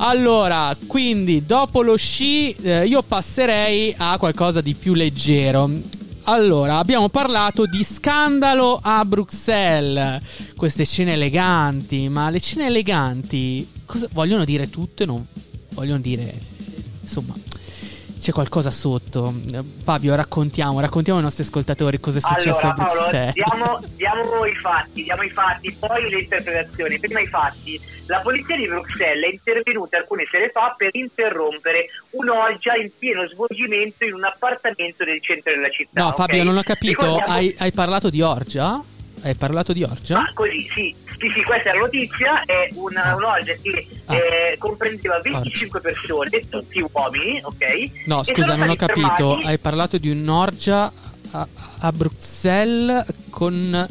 allora, 0.00 0.76
quindi 0.86 1.44
dopo 1.44 1.82
lo 1.82 1.96
sci 1.96 2.52
eh, 2.52 2.86
io 2.86 3.02
passerei 3.02 3.92
a 3.96 4.16
qualcosa 4.16 4.60
di 4.60 4.74
più 4.74 4.94
leggero. 4.94 5.68
Allora, 6.30 6.76
abbiamo 6.76 7.08
parlato 7.08 7.64
di 7.64 7.82
scandalo 7.82 8.78
a 8.82 9.02
Bruxelles. 9.06 10.20
Queste 10.56 10.84
scene 10.84 11.14
eleganti, 11.14 12.10
ma 12.10 12.28
le 12.28 12.38
scene 12.38 12.66
eleganti 12.66 13.66
cosa, 13.86 14.08
vogliono 14.12 14.44
dire 14.44 14.68
tutto 14.68 15.04
e 15.04 15.06
non 15.06 15.24
vogliono 15.70 16.00
dire 16.00 16.38
insomma 17.00 17.34
c'è 18.28 18.32
qualcosa 18.32 18.70
sotto. 18.70 19.32
Fabio, 19.82 20.14
raccontiamo, 20.14 20.80
raccontiamo 20.80 21.18
ai 21.18 21.24
nostri 21.24 21.44
ascoltatori 21.44 21.98
cosa 21.98 22.18
è 22.18 22.20
successo 22.20 22.66
allora, 22.66 22.68
a 22.68 22.74
Bruxelles. 22.74 23.32
Paolo, 23.34 23.80
diamo, 23.96 24.22
diamo, 24.22 24.44
i 24.44 24.54
fatti, 24.54 25.02
diamo 25.02 25.22
i 25.22 25.30
fatti, 25.30 25.76
poi 25.78 26.10
le 26.10 26.20
interpretazioni. 26.20 26.98
Prima 26.98 27.20
i 27.20 27.26
fatti. 27.26 27.80
La 28.06 28.20
polizia 28.20 28.56
di 28.56 28.66
Bruxelles 28.66 29.24
è 29.24 29.32
intervenuta 29.32 29.96
alcune 29.96 30.26
sere 30.30 30.50
fa 30.50 30.74
per 30.76 30.90
interrompere 30.92 31.86
un'orgia 32.10 32.74
in 32.74 32.90
pieno 32.98 33.26
svolgimento 33.26 34.04
in 34.04 34.12
un 34.12 34.24
appartamento 34.24 35.04
del 35.04 35.22
centro 35.22 35.54
della 35.54 35.70
città. 35.70 36.00
No, 36.00 36.08
okay? 36.08 36.26
Fabio, 36.26 36.44
non 36.44 36.58
ho 36.58 36.62
capito. 36.62 37.00
Ricordiamo... 37.00 37.32
Hai, 37.32 37.54
hai 37.58 37.72
parlato 37.72 38.10
di 38.10 38.20
orgia? 38.20 38.82
Hai 39.22 39.34
parlato 39.34 39.72
di 39.72 39.82
orgia? 39.82 40.20
Ah, 40.20 40.30
così, 40.34 40.68
sì. 40.74 40.94
Sì, 41.18 41.28
sì, 41.30 41.42
questa 41.42 41.70
è 41.70 41.72
la 41.74 41.80
notizia. 41.80 42.44
È 42.44 42.68
una, 42.74 43.04
ah. 43.04 43.16
un'orgia 43.16 43.54
che 43.60 43.86
ah. 44.06 44.14
eh, 44.14 44.56
comprendeva 44.58 45.20
25 45.20 45.80
orgia. 45.80 45.90
persone, 45.90 46.48
tutti 46.48 46.84
uomini, 46.92 47.40
ok? 47.42 48.06
No, 48.06 48.22
scusa, 48.22 48.54
non 48.54 48.70
ho 48.70 48.76
capito. 48.76 49.08
Fermati... 49.08 49.46
Hai 49.46 49.58
parlato 49.58 49.98
di 49.98 50.10
un'orgia 50.10 50.92
a, 51.32 51.46
a, 51.80 51.92
Bruxelles 51.92 53.04
con 53.30 53.86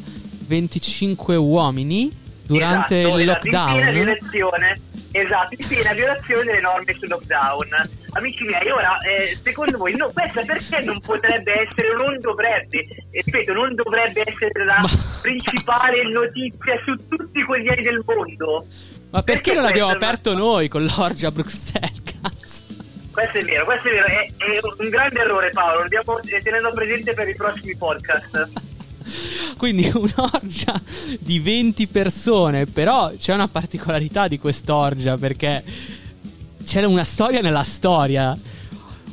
25 0.47 1.35
uomini 1.35 2.09
durante 2.47 2.99
esatto, 2.99 3.17
il 3.19 3.29
esatto, 3.29 3.45
lockdown? 3.45 3.87
In 3.87 3.93
direzione 3.93 4.79
Esatto, 5.11 5.55
in 5.57 5.67
piena 5.67 5.93
violazione 5.93 6.43
delle 6.43 6.61
norme 6.61 6.93
sul 6.93 7.07
lockdown. 7.07 7.67
Amici 8.11 8.43
miei, 8.43 8.69
ora, 8.69 8.99
eh, 8.99 9.37
secondo 9.41 9.77
voi, 9.77 9.95
no, 9.95 10.11
questa 10.13 10.41
perché 10.43 10.81
non 10.81 10.99
potrebbe 10.99 11.51
essere, 11.51 11.93
non 11.95 12.19
dovrebbe, 12.19 12.85
ripeto, 13.11 13.53
non 13.53 13.73
dovrebbe 13.73 14.23
essere 14.25 14.65
la 14.65 14.79
Ma... 14.79 14.89
principale 15.21 16.03
notizia 16.09 16.79
su 16.83 16.95
tutti 17.07 17.39
i 17.39 17.43
quotidiani 17.43 17.83
del 17.83 18.03
mondo? 18.05 18.65
Ma 19.09 19.23
perché, 19.23 19.41
perché 19.41 19.53
non 19.53 19.65
abbiamo 19.65 19.91
aperto 19.91 20.33
noi 20.33 20.67
con 20.67 20.83
l'orgia 20.83 21.29
a 21.29 21.31
Bruxelles, 21.31 22.03
cazzo? 22.03 22.63
Questo 23.11 23.37
è 23.37 23.43
vero, 23.43 23.65
questo 23.65 23.87
è 23.87 23.91
vero, 23.91 24.05
è, 24.05 24.29
è 24.37 24.59
un 24.77 24.89
grande 24.89 25.19
errore 25.19 25.49
Paolo, 25.51 25.77
lo 25.77 25.81
dobbiamo 25.83 26.19
tenere 26.21 26.71
presente 26.73 27.13
per 27.13 27.27
i 27.27 27.35
prossimi 27.35 27.75
podcast. 27.75 28.49
Quindi 29.57 29.89
un'orgia 29.93 30.79
di 31.19 31.39
20 31.39 31.87
persone, 31.87 32.65
però 32.65 33.11
c'è 33.17 33.33
una 33.33 33.47
particolarità 33.47 34.27
di 34.27 34.39
quest'orgia 34.39 35.17
perché 35.17 35.63
c'è 36.65 36.83
una 36.83 37.03
storia 37.03 37.41
nella 37.41 37.63
storia. 37.63 38.37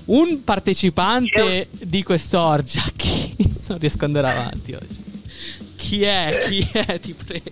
Un 0.06 0.45
partecipante 0.45 1.69
di 1.71 2.02
quest'orgia, 2.02 2.82
chi... 2.95 3.34
non 3.69 3.78
riesco 3.78 4.04
ad 4.04 4.14
andare 4.14 4.28
avanti 4.28 4.75
oggi. 4.75 5.02
Chi 5.76 6.02
è? 6.02 6.45
Chi 6.49 6.69
è? 6.73 7.00
Ti 7.00 7.14
prego. 7.14 7.50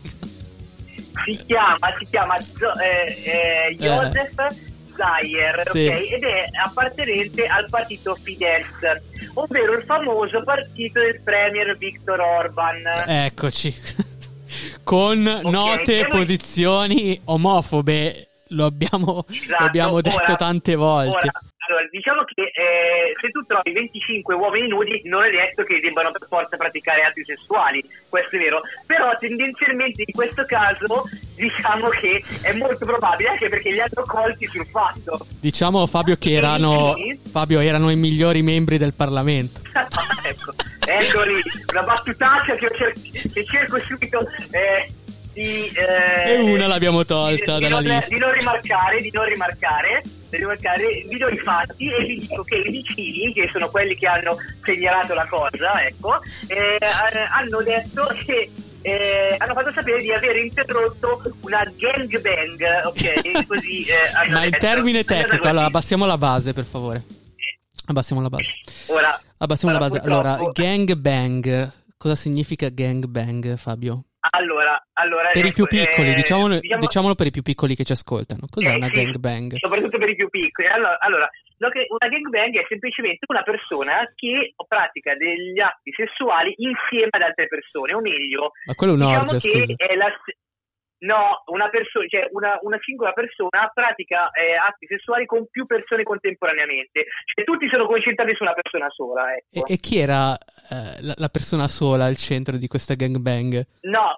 Si 1.25 1.39
chiama, 1.47 1.79
si 1.99 2.07
chiama 2.11 2.37
eh, 2.37 3.71
eh, 3.71 3.77
Joseph 3.77 4.72
Zaire, 5.03 5.63
sì. 5.71 5.87
okay? 5.87 6.07
ed 6.07 6.23
è 6.23 6.45
appartenente 6.65 7.47
al 7.47 7.67
partito 7.69 8.15
Fidesz, 8.15 9.01
ovvero 9.35 9.73
il 9.73 9.85
famoso 9.85 10.43
partito 10.45 11.01
del 11.01 11.21
premier 11.23 11.77
Viktor 11.77 12.21
Orban. 12.21 12.83
Eccoci. 13.07 13.75
Con 14.85 15.27
okay, 15.27 15.51
note 15.51 16.07
posizioni 16.09 17.19
omofobe, 17.25 18.29
lo 18.49 18.67
abbiamo, 18.67 19.25
esatto, 19.29 19.57
lo 19.59 19.67
abbiamo 19.67 20.01
detto 20.01 20.23
ora, 20.23 20.37
tante 20.37 20.75
volte. 20.75 21.29
Ora, 21.29 21.41
allora, 21.73 21.89
diciamo 21.91 22.25
che 22.25 22.43
eh, 22.43 23.17
se 23.21 23.31
tu 23.31 23.45
trovi 23.45 23.73
25 23.73 24.35
uomini 24.35 24.69
nudi 24.69 25.01
non 25.05 25.25
è 25.25 25.31
detto 25.31 25.65
che 25.65 25.81
debbano 25.81 26.13
per 26.13 26.27
forza 26.29 26.57
praticare 26.57 27.03
atti 27.03 27.25
sessuali, 27.25 27.83
questo 28.09 28.37
è 28.37 28.39
vero, 28.39 28.61
però 28.87 29.17
tendenzialmente 29.19 30.05
in 30.07 30.13
questo 30.13 30.45
caso 30.45 31.05
diciamo 31.35 31.89
che 31.89 32.23
è 32.43 32.53
molto 32.53 32.85
probabile 32.85 33.31
anche 33.31 33.49
perché 33.49 33.71
li 33.71 33.81
hanno 33.81 34.05
colti 34.07 34.47
sul 34.47 34.67
fatto. 34.67 35.27
Diciamo 35.41 35.87
Fabio 35.87 36.17
che 36.17 36.33
erano, 36.33 36.95
Fabio, 37.31 37.61
erano 37.61 37.91
i 37.91 37.97
migliori 37.97 38.43
membri 38.43 38.77
del 38.77 38.93
Parlamento. 38.93 39.61
ecco, 39.73 40.55
eccoli, 40.87 41.41
una 41.71 41.83
battutaccia 41.83 42.55
che, 42.55 42.71
cer- 42.77 43.33
che 43.33 43.45
cerco 43.45 43.81
subito... 43.81 44.21
Eh, 44.51 45.01
di, 45.33 45.67
eh, 45.69 46.35
e 46.35 46.41
una 46.41 46.67
l'abbiamo 46.67 47.07
tolta 47.07 47.57
di, 47.57 47.65
dalla 47.65 47.81
di 47.81 47.87
non, 47.87 47.97
lista. 47.97 48.15
Di 48.15 48.21
non 48.21 48.33
rimarcare, 48.33 49.01
di 49.01 49.11
non 49.11 49.25
rimarcare, 49.25 50.03
di 50.33 50.39
rimarcare, 50.39 51.05
vi 51.07 51.19
do 51.19 51.29
i 51.29 51.37
fatti 51.39 51.91
e 51.93 52.05
vi 52.05 52.21
dico 52.21 52.43
che 52.43 52.57
i 52.57 52.71
vicini, 52.71 53.33
che 53.35 53.49
sono 53.53 53.69
quelli 53.69 53.95
che 53.95 54.07
hanno 54.07 54.37
segnalato 54.65 55.13
la 55.13 55.27
cosa, 55.27 55.85
ecco, 55.85 56.15
eh, 56.47 56.79
hanno 57.31 57.63
detto 57.63 58.07
che 58.25 58.51
eh, 58.81 59.37
hanno 59.39 59.53
fatto 59.53 59.73
sapere 59.73 60.01
di 60.01 60.11
aver 60.11 60.37
interrotto 60.37 61.23
una 61.41 61.63
gangbang, 61.77 62.87
ok? 62.87 63.47
Così, 63.47 63.85
eh, 63.85 64.31
Ma 64.31 64.45
in 64.47 64.57
termine 64.59 65.05
tecnico, 65.05 65.47
allora 65.47 65.67
abbassiamo 65.67 66.07
la 66.07 66.19
base 66.19 66.55
per 66.55 66.65
favore. 66.65 67.03
Abbassiamo 67.85 68.23
la 68.23 68.29
base. 68.29 68.53
Ora, 68.87 69.21
abbassiamo 69.37 69.75
ora, 69.75 69.85
la 69.85 69.91
base. 69.91 70.05
Allora, 70.05 70.39
gangbang. 70.53 71.73
Cosa 71.99 72.15
significa 72.15 72.69
gangbang, 72.69 73.57
Fabio? 73.57 74.05
Allora, 74.35 74.83
allora 74.95 75.29
per 75.31 75.45
ecco, 75.45 75.49
i 75.49 75.53
più 75.53 75.67
piccoli, 75.67 76.11
eh, 76.13 76.15
diciamolo, 76.15 76.59
diciamo... 76.59 76.81
diciamolo, 76.81 77.15
per 77.15 77.27
i 77.27 77.31
più 77.31 77.43
piccoli 77.43 77.75
che 77.75 77.85
ci 77.85 77.93
ascoltano. 77.93 78.47
Cos'è 78.49 78.73
eh, 78.73 78.77
una 78.77 78.87
sì, 78.87 78.93
gangbang? 78.93 79.57
Soprattutto 79.57 79.99
per 79.99 80.09
i 80.09 80.17
più 80.17 80.31
piccoli. 80.31 80.69
Allora, 80.69 80.99
allora, 81.01 81.29
una 81.59 82.09
gangbang 82.09 82.57
è 82.57 82.65
semplicemente 82.67 83.27
una 83.29 83.43
persona 83.43 84.11
che 84.15 84.55
pratica 84.67 85.15
degli 85.17 85.61
atti 85.61 85.93
sessuali 85.93 86.55
insieme 86.57 87.13
ad 87.13 87.23
altre 87.23 87.47
persone, 87.47 87.93
o 87.93 88.01
meglio, 88.01 88.53
Ma 88.65 88.75
quello 88.75 88.95
è 88.95 88.97
un'orgia, 88.97 89.37
diciamo 89.37 89.39
scusa. 89.39 89.75
È 89.77 89.95
la, 89.97 90.09
No, 91.03 91.43
una, 91.47 91.69
perso- 91.69 92.07
cioè 92.07 92.29
una, 92.31 92.59
una 92.63 92.79
singola 92.81 93.13
persona 93.13 93.71
pratica 93.73 94.31
eh, 94.31 94.55
atti 94.55 94.87
sessuali 94.87 95.27
con 95.27 95.47
più 95.51 95.67
persone 95.67 96.05
contemporaneamente. 96.05 97.07
Cioè 97.35 97.45
tutti 97.45 97.69
sono 97.69 97.87
concentrati 97.87 98.35
su 98.35 98.43
una 98.45 98.55
persona 98.55 98.89
sola. 98.91 99.35
Ecco. 99.35 99.67
E, 99.67 99.75
e, 99.75 99.77
chi 99.79 99.99
era 99.99 100.35
eh, 100.35 101.03
la, 101.03 101.15
la, 101.17 101.29
persona 101.29 101.67
sola 101.67 102.05
al 102.05 102.17
centro 102.17 102.57
di 102.57 102.69
questa 102.69 102.95
gangbang? 102.95 103.67
No, 103.83 104.17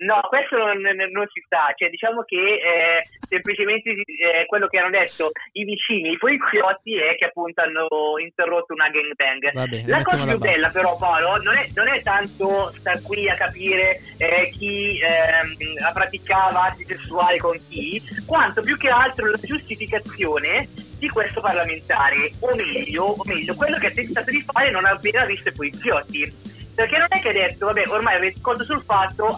No, 0.00 0.18
questo 0.28 0.56
non, 0.56 0.80
non, 0.80 1.26
si 1.28 1.44
sa, 1.46 1.74
cioè 1.76 1.90
diciamo 1.90 2.22
che 2.22 2.36
eh, 2.36 3.04
semplicemente 3.28 3.90
eh, 3.90 4.46
quello 4.46 4.66
che 4.66 4.78
hanno 4.78 4.88
detto 4.88 5.30
i 5.52 5.64
vicini, 5.64 6.12
i 6.12 6.16
poliziotti 6.16 6.96
è 6.96 7.16
che 7.16 7.26
appunto 7.26 7.60
hanno 7.60 7.86
interrotto 8.18 8.72
una 8.72 8.88
gangbang. 8.88 9.52
Vabbè, 9.52 9.82
la 9.84 10.02
cosa 10.02 10.24
più 10.24 10.38
bella 10.38 10.70
però 10.70 10.96
Paolo 10.96 11.42
non 11.42 11.54
è, 11.54 11.68
non 11.74 11.88
è 11.88 12.00
tanto 12.00 12.72
star 12.76 13.02
qui 13.02 13.28
a 13.28 13.34
capire 13.34 14.00
eh, 14.16 14.48
chi 14.56 14.98
ehm, 14.98 15.92
praticava 15.92 16.62
atti 16.62 16.84
sessuali 16.84 17.36
con 17.36 17.60
chi, 17.68 18.00
quanto 18.26 18.62
più 18.62 18.78
che 18.78 18.88
altro 18.88 19.30
la 19.30 19.36
giustificazione 19.38 20.66
di 20.98 21.10
questo 21.10 21.42
parlamentare, 21.42 22.32
o 22.40 22.54
meglio, 22.54 23.04
o 23.04 23.22
meglio 23.24 23.54
quello 23.54 23.76
che 23.76 23.88
ha 23.88 23.90
tentato 23.90 24.30
di 24.30 24.42
fare 24.50 24.70
non 24.70 24.86
appena 24.86 25.26
visto 25.26 25.50
i 25.50 25.52
poliziotti. 25.52 26.48
Perché 26.74 26.96
non 26.96 27.08
è 27.10 27.20
che 27.20 27.28
ha 27.28 27.32
detto, 27.32 27.66
vabbè, 27.66 27.88
ormai 27.88 28.14
avete 28.16 28.40
conto 28.40 28.64
sul 28.64 28.82
fatto, 28.82 29.36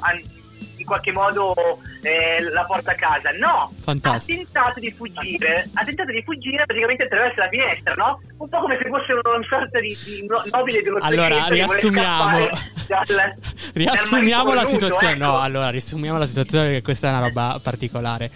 in 0.83 0.87
qualche 0.87 1.13
modo 1.13 1.55
eh, 2.03 2.43
la 2.53 2.65
porta 2.65 2.93
a 2.93 2.95
casa. 2.95 3.31
No, 3.33 3.73
Fantastico. 3.81 4.41
ha 4.41 4.45
tentato 4.45 4.81
di 4.81 4.91
fuggire, 4.91 5.69
ha 5.75 5.85
tentato 5.85 6.11
di 6.11 6.23
fuggire 6.23 6.65
praticamente 6.67 7.05
attraverso 7.05 7.41
la 7.41 7.49
finestra, 7.49 7.95
no? 7.95 8.21
Un 8.39 8.49
po' 8.49 8.59
come 8.61 8.79
se 8.83 8.89
fosse 8.89 9.13
una 9.13 9.47
sorta 9.49 9.81
di, 9.81 9.97
di 10.05 10.27
no- 10.27 10.43
nobile 10.51 10.83
dello 10.83 10.99
Allora, 11.01 11.47
riassumiamo. 11.49 12.49
dal- 12.89 13.35
Riassumiamo 13.73 14.53
dal 14.53 14.55
la 14.63 14.65
situazione. 14.67 15.15
voluto, 15.15 15.25
No, 15.25 15.33
ecco. 15.35 15.43
allora, 15.45 15.71
riassumiamo 15.71 16.19
la 16.19 16.27
situazione 16.27 16.65
perché 16.67 16.83
questa 16.83 17.09
è 17.09 17.11
una 17.11 17.21
roba 17.27 17.59
particolare. 17.63 18.31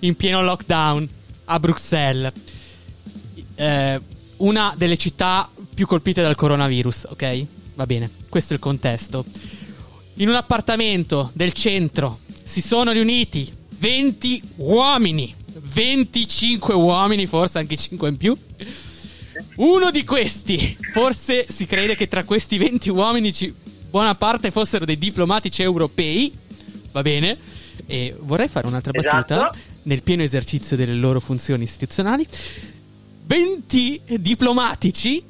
In 0.00 0.16
pieno 0.16 0.42
lockdown 0.42 1.08
a 1.46 1.58
Bruxelles, 1.58 2.32
eh, 3.56 4.00
una 4.38 4.72
delle 4.76 4.96
città 4.96 5.48
più 5.74 5.86
colpite 5.86 6.22
dal 6.22 6.34
coronavirus, 6.36 7.06
ok? 7.10 7.44
Va 7.74 7.86
bene, 7.86 8.08
questo 8.28 8.52
è 8.52 8.56
il 8.56 8.62
contesto. 8.62 9.24
In 10.20 10.28
un 10.28 10.34
appartamento 10.34 11.30
del 11.34 11.52
centro 11.52 12.18
si 12.42 12.60
sono 12.60 12.90
riuniti 12.90 13.48
20 13.78 14.42
uomini, 14.56 15.32
25 15.72 16.74
uomini, 16.74 17.26
forse 17.26 17.58
anche 17.58 17.76
5 17.76 18.08
in 18.08 18.16
più. 18.16 18.36
Uno 19.56 19.90
di 19.92 20.02
questi, 20.04 20.76
forse 20.92 21.46
si 21.48 21.66
crede 21.66 21.94
che 21.94 22.08
tra 22.08 22.24
questi 22.24 22.58
20 22.58 22.90
uomini 22.90 23.32
ci- 23.32 23.54
buona 23.90 24.16
parte 24.16 24.50
fossero 24.50 24.84
dei 24.84 24.98
diplomatici 24.98 25.62
europei, 25.62 26.32
va 26.90 27.02
bene? 27.02 27.36
E 27.86 28.16
vorrei 28.18 28.48
fare 28.48 28.66
un'altra 28.66 28.90
Esatto. 28.92 29.34
battuta 29.34 29.58
nel 29.84 30.02
pieno 30.02 30.24
esercizio 30.24 30.76
delle 30.76 30.94
loro 30.94 31.20
funzioni 31.20 31.62
istituzionali. 31.62 32.26
20 33.26 34.00
diplomatici, 34.18 35.22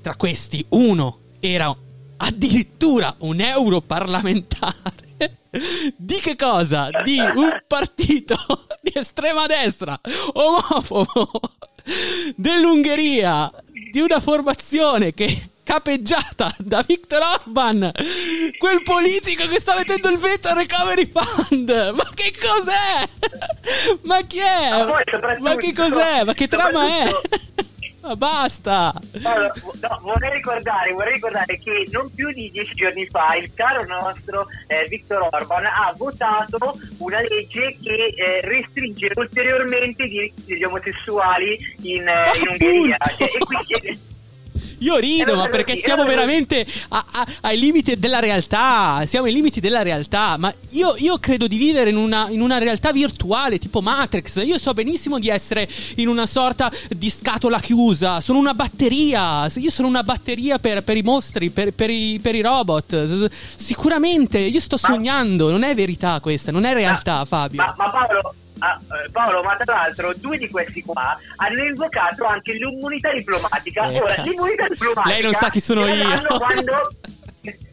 tra 0.00 0.14
questi 0.14 0.64
uno 0.68 1.18
era 1.40 1.76
addirittura 2.16 3.14
un 3.20 3.40
europarlamentare. 3.40 5.04
Di 5.96 6.18
che 6.20 6.36
cosa? 6.36 6.90
Di 7.02 7.18
un 7.18 7.62
partito 7.66 8.36
di 8.82 8.92
estrema 8.94 9.46
destra, 9.46 9.98
omofobo, 10.32 11.40
dell'Ungheria, 12.36 13.50
di 13.90 14.00
una 14.00 14.20
formazione 14.20 15.14
che 15.14 15.50
capeggiata 15.64 16.54
da 16.58 16.84
Viktor 16.86 17.22
Orban, 17.22 17.90
quel 18.56 18.82
politico 18.84 19.48
che 19.48 19.58
sta 19.58 19.74
mettendo 19.74 20.08
il 20.10 20.18
veto 20.18 20.48
al 20.48 20.54
recovery 20.56 21.10
fund. 21.12 21.70
Ma 21.70 22.08
che 22.14 22.32
cos'è? 22.38 23.08
Ma 24.02 24.20
chi 24.22 24.38
è? 24.38 24.84
Ma 25.40 25.56
che 25.56 25.72
cos'è? 25.72 26.22
Ma 26.22 26.34
che 26.34 26.46
trama 26.46 26.86
è? 26.86 27.10
Ma 28.06 28.14
basta! 28.14 28.94
Allora, 29.24 29.52
no, 29.80 29.98
vorrei, 30.02 30.30
ricordare, 30.34 30.92
vorrei 30.92 31.14
ricordare 31.14 31.58
che 31.58 31.88
non 31.90 32.08
più 32.14 32.30
di 32.30 32.52
dieci 32.52 32.72
giorni 32.74 33.04
fa 33.06 33.34
il 33.34 33.52
caro 33.52 33.84
nostro 33.84 34.46
eh, 34.68 34.86
Viktor 34.88 35.28
Orban 35.32 35.64
ha 35.64 35.92
votato 35.96 36.78
una 36.98 37.20
legge 37.20 37.76
che 37.82 38.14
eh, 38.14 38.40
restringe 38.42 39.10
ulteriormente 39.12 40.04
i 40.04 40.08
diritti 40.08 40.44
degli 40.44 40.62
omosessuali 40.62 41.58
in, 41.82 42.06
eh, 42.06 42.38
in 42.38 42.48
Ungheria. 42.48 42.96
E 43.18 43.38
quindi, 43.38 44.14
Io 44.78 44.96
rido, 44.98 45.34
ma 45.36 45.48
perché 45.48 45.76
siamo 45.76 46.04
veramente 46.04 46.66
a- 46.88 47.04
a- 47.12 47.26
ai 47.42 47.58
limiti 47.58 47.96
della 47.98 48.18
realtà. 48.18 49.02
Siamo 49.06 49.26
ai 49.26 49.32
limiti 49.32 49.60
della 49.60 49.82
realtà. 49.82 50.36
Ma 50.38 50.52
io, 50.70 50.94
io 50.98 51.18
credo 51.18 51.46
di 51.46 51.56
vivere 51.56 51.90
in 51.90 51.96
una, 51.96 52.28
in 52.28 52.40
una 52.40 52.58
realtà 52.58 52.92
virtuale, 52.92 53.58
tipo 53.58 53.80
Matrix. 53.80 54.44
Io 54.44 54.58
so 54.58 54.72
benissimo 54.74 55.18
di 55.18 55.28
essere 55.28 55.68
in 55.96 56.08
una 56.08 56.26
sorta 56.26 56.70
di 56.90 57.08
scatola 57.10 57.58
chiusa. 57.60 58.20
Sono 58.20 58.38
una 58.38 58.54
batteria. 58.54 59.50
Io 59.56 59.70
sono 59.70 59.88
una 59.88 60.02
batteria 60.02 60.58
per, 60.58 60.82
per 60.82 60.96
i 60.96 61.02
mostri, 61.02 61.50
per, 61.50 61.72
per 61.72 61.90
i, 61.90 62.18
per 62.20 62.34
i 62.34 62.42
robot. 62.42 63.28
Sicuramente, 63.56 64.38
io 64.38 64.60
sto 64.60 64.76
sognando. 64.76 65.50
Non 65.50 65.62
è 65.62 65.74
verità 65.74 66.20
questa, 66.20 66.52
non 66.52 66.64
è 66.64 66.74
realtà, 66.74 67.24
Fabio. 67.24 67.62
ma, 67.62 67.74
ma 67.76 67.90
Paolo, 67.90 68.34
ah, 68.58 68.80
eh, 68.80 69.10
Paolo, 69.10 69.42
ma 69.42 69.56
tra 69.56 69.74
l'altro 69.74 70.12
due 70.16 70.38
di 70.38 70.48
questi 70.48 70.82
qua 70.82 71.18
hanno 71.36 71.62
invocato 71.64 72.24
anche 72.24 72.52
l'immunità 72.52 73.12
diplomatica. 73.12 73.88
Eh, 73.88 74.00
Ora, 74.00 74.14
cazzo. 74.14 74.28
l'immunità 74.28 74.68
diplomatica 74.68 75.08
Lei 75.14 75.22
non 75.22 75.34
sa 75.34 75.50
chi 75.50 75.60
sono 75.60 75.86
io. 75.86 76.08
Quando, 76.38 76.72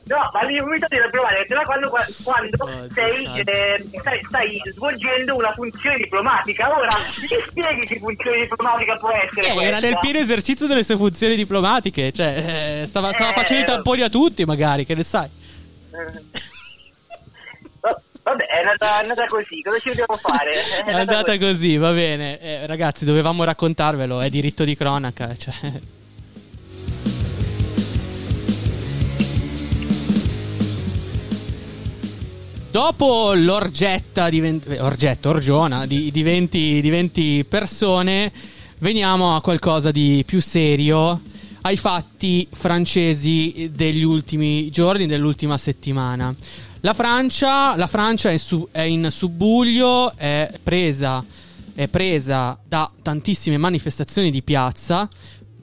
no, 0.04 0.30
ma 0.34 0.44
l'immunità 0.44 0.88
diplomatica 0.90 1.44
te 1.48 1.54
la 1.54 1.64
quando, 1.64 1.90
quando 2.24 2.58
Oh, 2.60 2.88
sei, 2.94 3.26
eh, 3.46 3.86
stai, 4.00 4.22
stai 4.28 4.62
svolgendo 4.74 5.36
una 5.36 5.52
funzione 5.54 5.98
diplomatica. 5.98 6.70
Ora, 6.70 6.92
mi 7.20 7.28
spieghi 7.48 7.86
che 7.86 8.00
funzione 8.00 8.42
diplomatica 8.42 8.96
può 8.96 9.12
essere 9.12 9.48
Eh, 9.54 9.64
era 9.64 9.80
nel 9.80 9.98
pieno 10.00 10.20
esercizio 10.20 10.68
delle 10.68 10.84
sue 10.84 10.98
funzioni 10.98 11.36
diplomatiche. 11.36 12.12
Cioè, 12.12 12.82
eh, 12.84 12.88
stava, 12.88 13.12
stava 13.14 13.32
Eh, 13.32 13.34
facendo 13.34 13.64
i 13.64 13.66
tamponi 13.66 14.02
a 14.02 14.10
tutti, 14.10 14.46
magari, 14.46 14.86
che 14.86 14.96
ne 14.96 15.04
sai. 15.04 15.30
Va- 18.24 18.32
Vabbè, 18.32 18.46
è 18.46 18.58
andata, 18.60 19.00
è 19.00 19.02
andata 19.02 19.26
così, 19.28 19.62
cosa 19.62 19.80
ci 19.80 19.90
dobbiamo 19.90 20.18
fare? 20.18 20.52
È 20.86 20.94
andata 20.94 21.38
così, 21.38 21.76
va 21.76 21.92
bene. 21.92 22.40
Eh, 22.40 22.66
ragazzi, 22.66 23.04
dovevamo 23.04 23.44
raccontarvelo, 23.44 24.22
è 24.22 24.30
diritto 24.30 24.64
di 24.64 24.76
cronaca. 24.78 25.36
Cioè. 25.36 25.54
Dopo 32.72 33.34
l'orgetta 33.36 34.30
di 34.30 34.40
20, 34.40 34.70
eh, 34.70 34.80
orgetto, 34.80 35.30
orgiona 35.30 35.86
di, 35.86 36.10
di 36.10 36.24
20, 36.24 36.82
di 36.82 36.90
20 36.90 37.46
persone, 37.46 38.32
veniamo 38.80 39.36
a 39.36 39.42
qualcosa 39.42 39.92
di 39.92 40.24
più 40.26 40.42
serio, 40.42 41.20
ai 41.66 41.78
fatti 41.78 42.48
francesi 42.52 43.72
degli 43.74 44.04
ultimi 44.04 44.70
giorni, 44.70 45.08
dell'ultima 45.08 45.58
settimana. 45.58 46.34
La 46.82 46.94
Francia, 46.94 47.76
la 47.78 47.88
Francia 47.88 48.30
è, 48.30 48.34
in 48.34 48.40
su- 48.40 48.68
è 48.72 48.82
in 48.82 49.08
subbuglio, 49.10 50.14
è 50.18 50.52
presa, 50.62 51.24
è 51.74 51.88
presa 51.88 52.60
da 52.68 52.92
tantissime 53.02 53.58
manifestazioni 53.58 54.30
di 54.32 54.42
piazza 54.42 55.08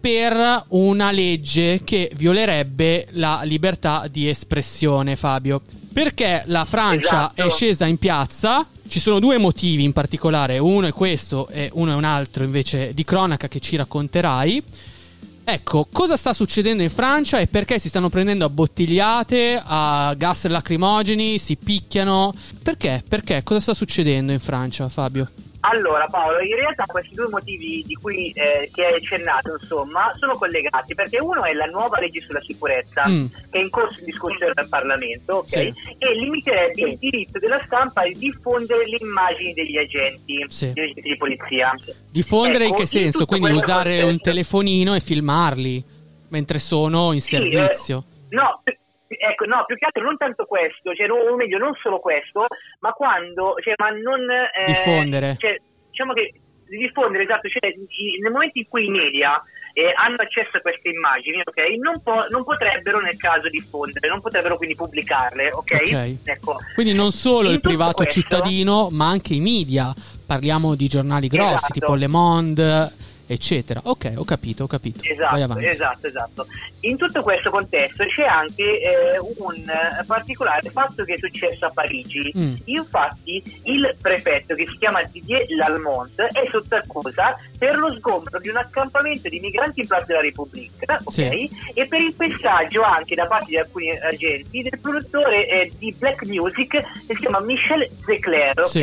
per 0.01 0.65
una 0.69 1.11
legge 1.11 1.83
che 1.85 2.11
violerebbe 2.17 3.09
la 3.11 3.43
libertà 3.45 4.09
di 4.11 4.27
espressione, 4.27 5.17
Fabio. 5.17 5.61
Perché 5.93 6.45
la 6.47 6.65
Francia 6.65 7.31
Esatto. 7.31 7.43
è 7.47 7.51
scesa 7.51 7.85
in 7.85 7.99
piazza? 7.99 8.67
Ci 8.89 8.99
sono 8.99 9.21
due 9.21 9.37
motivi 9.37 9.85
in 9.85 9.93
particolare, 9.93 10.57
uno 10.57 10.87
è 10.87 10.93
questo 10.93 11.49
e 11.49 11.69
uno 11.75 11.93
è 11.93 11.95
un 11.95 12.05
altro 12.05 12.43
invece 12.45 12.95
di 12.95 13.05
cronaca 13.05 13.47
che 13.49 13.61
ci 13.61 13.77
racconterai. 13.77 14.63
Ecco, 15.53 15.89
cosa 15.91 16.17
sta 16.17 16.33
succedendo 16.33 16.85
in 16.85 16.91
Francia 16.91 17.41
e 17.41 17.49
perché 17.49 17.81
si 17.81 17.89
stanno 17.89 18.09
prendendo 18.09 18.45
a 18.45 18.49
bottigliate, 18.49 19.61
a 19.61 20.15
gas 20.17 20.47
lacrimogeni, 20.47 21.41
si 21.41 21.57
picchiano? 21.57 22.33
Perché? 22.63 23.03
Perché? 23.07 23.43
Cosa 23.43 23.59
sta 23.59 23.75
succedendo 23.75 24.31
in 24.31 24.39
Francia, 24.39 24.89
Fabio? 24.89 25.29
Allora 25.63 26.07
Paolo, 26.07 26.41
in 26.41 26.55
realtà 26.57 26.85
questi 26.87 27.15
due 27.15 27.29
motivi 27.29 27.85
di 27.87 27.95
cui 27.95 28.31
eh, 28.33 28.71
ti 28.73 28.83
hai 28.83 28.95
accennato, 28.95 29.59
insomma, 29.61 30.11
sono 30.19 30.33
collegati 30.35 30.95
perché 30.95 31.19
uno 31.21 31.45
è 31.45 31.53
la 31.53 31.67
nuova 31.67 32.01
legge 32.01 32.21
sulla 32.23 32.41
sicurezza 32.41 33.07
Mm. 33.07 33.27
che 33.51 33.59
è 33.59 33.63
in 33.63 33.69
corso 33.71 33.99
di 34.01 34.07
discussione 34.07 34.53
al 34.55 34.69
Parlamento, 34.69 35.35
ok? 35.35 35.49
Sì. 35.49 35.73
E 35.99 36.15
limiterebbe 36.19 36.81
il 36.83 36.97
diritto 36.99 37.39
della 37.39 37.61
stampa 37.67 38.05
di 38.05 38.15
diffondere 38.17 38.87
le 38.89 38.97
immagini 39.01 39.53
degli 39.53 39.77
agenti, 39.77 40.45
Sì. 40.49 40.73
degli 40.73 40.91
agenti 40.91 41.01
di 41.09 41.17
polizia. 41.19 41.75
Diffondere 42.11 42.65
in 42.65 42.71
Ecco, 42.71 42.77
che 42.77 42.83
in 42.83 42.89
senso? 42.89 43.19
tutto 43.19 43.37
Quindi 43.39 43.51
usare 43.59 44.03
un 44.03 44.19
telefonino 44.19 44.95
e 44.95 45.01
filmarli 45.01 45.85
mentre 46.29 46.59
sono 46.59 47.13
in 47.13 47.21
Sì, 47.21 47.37
servizio. 47.37 48.05
eh, 48.31 48.35
no, 48.37 48.63
ecco, 49.19 49.45
no, 49.47 49.65
più 49.67 49.77
che 49.77 49.87
altro 49.87 50.03
non 50.05 50.17
tanto 50.17 50.45
questo, 50.47 50.95
cioè, 50.95 51.11
o 51.11 51.37
meglio, 51.37 51.59
non 51.59 51.75
solo 51.83 51.99
questo, 51.99 52.47
ma 52.81 52.93
quando, 52.93 53.55
cioè, 53.63 53.75
ma 53.79 53.91
non... 53.91 54.21
eh, 54.31 54.65
Diffondere. 54.67 55.37
Cioè, 55.39 55.57
diciamo 55.91 56.13
che 56.13 56.33
di 56.71 56.77
diffondere, 56.77 57.25
esatto, 57.25 57.49
cioè, 57.49 57.69
i- 57.69 58.21
nel 58.23 58.31
momento 58.31 58.59
in 58.59 58.69
cui 58.69 58.87
i 58.87 58.91
media 58.91 59.43
eh, 59.73 59.93
hanno 59.97 60.17
accesso 60.19 60.57
a 60.57 60.61
queste 60.61 60.89
immagini, 60.91 61.41
ok, 61.45 61.59
non, 61.81 62.01
po- 62.03 62.27
non 62.31 62.45
potrebbero 62.45 63.01
nel 63.01 63.17
caso 63.17 63.49
diffondere, 63.49 64.09
non 64.09 64.21
potrebbero 64.21 64.57
quindi 64.57 64.77
pubblicarle, 64.77 65.51
ok? 65.51 65.73
Ok. 65.85 66.17
Ecco. 66.25 66.57
Quindi 66.75 66.93
non 66.93 67.11
solo 67.11 67.51
il 67.51 67.61
privato 67.61 68.03
questo- 68.05 68.21
cittadino, 68.21 68.89
ma 68.91 69.09
anche 69.09 69.35
i 69.35 69.41
media. 69.41 69.93
Parliamo 70.27 70.77
di 70.77 70.87
giornali 70.87 71.27
grossi, 71.27 71.55
Esatto. 71.55 71.73
tipo 71.73 71.95
Le 71.97 72.07
Monde, 72.07 72.93
eccetera. 73.35 73.81
Ok, 73.85 74.13
ho 74.17 74.25
capito, 74.25 74.65
ho 74.65 74.67
capito. 74.67 75.01
Vai 75.03 75.13
Esatto, 75.13 75.43
avanti. 75.43 75.65
esatto, 75.67 76.07
esatto. 76.07 76.47
In 76.81 76.97
tutto 76.97 77.23
questo 77.23 77.51
contesto 77.51 78.05
c'è 78.07 78.25
anche 78.25 78.81
eh, 78.81 79.19
un 79.19 79.55
eh, 79.69 80.05
particolare 80.07 80.69
fatto 80.71 81.05
che 81.05 81.15
è 81.15 81.19
successo 81.19 81.67
a 81.67 81.71
Parigi. 81.71 82.33
Mm. 82.37 82.55
Infatti 82.65 83.61
il 83.65 83.97
prefetto 84.01 84.55
che 84.55 84.67
si 84.69 84.77
chiama 84.79 85.03
Didier 85.03 85.45
Lalmonte 85.51 86.27
è 86.29 86.49
sotto 86.51 86.75
accusa 86.77 87.37
per 87.59 87.77
lo 87.77 87.95
sgombro 87.97 88.39
di 88.41 88.49
un 88.49 88.57
accampamento 88.57 89.29
di 89.29 89.41
migranti 89.41 89.81
in 89.81 89.87
Plaza 89.87 90.07
della 90.07 90.21
Repubblica, 90.23 91.01
ok? 91.05 91.13
Sì. 91.13 91.51
E 91.75 91.87
per 91.87 92.01
il 92.01 92.15
pestaggio 92.15 92.83
anche 92.83 93.15
da 93.15 93.27
parte 93.27 93.47
di 93.47 93.59
alcuni 93.59 93.91
agenti 93.91 94.63
del 94.63 94.79
produttore 94.81 95.47
eh, 95.49 95.73
di 95.79 95.95
black 95.99 96.25
music 96.25 96.69
che 96.71 97.15
si 97.15 97.17
chiama 97.17 97.41
Michel 97.41 97.89
Zecler, 98.05 98.59
ok? 98.59 98.69
Sì. 98.69 98.83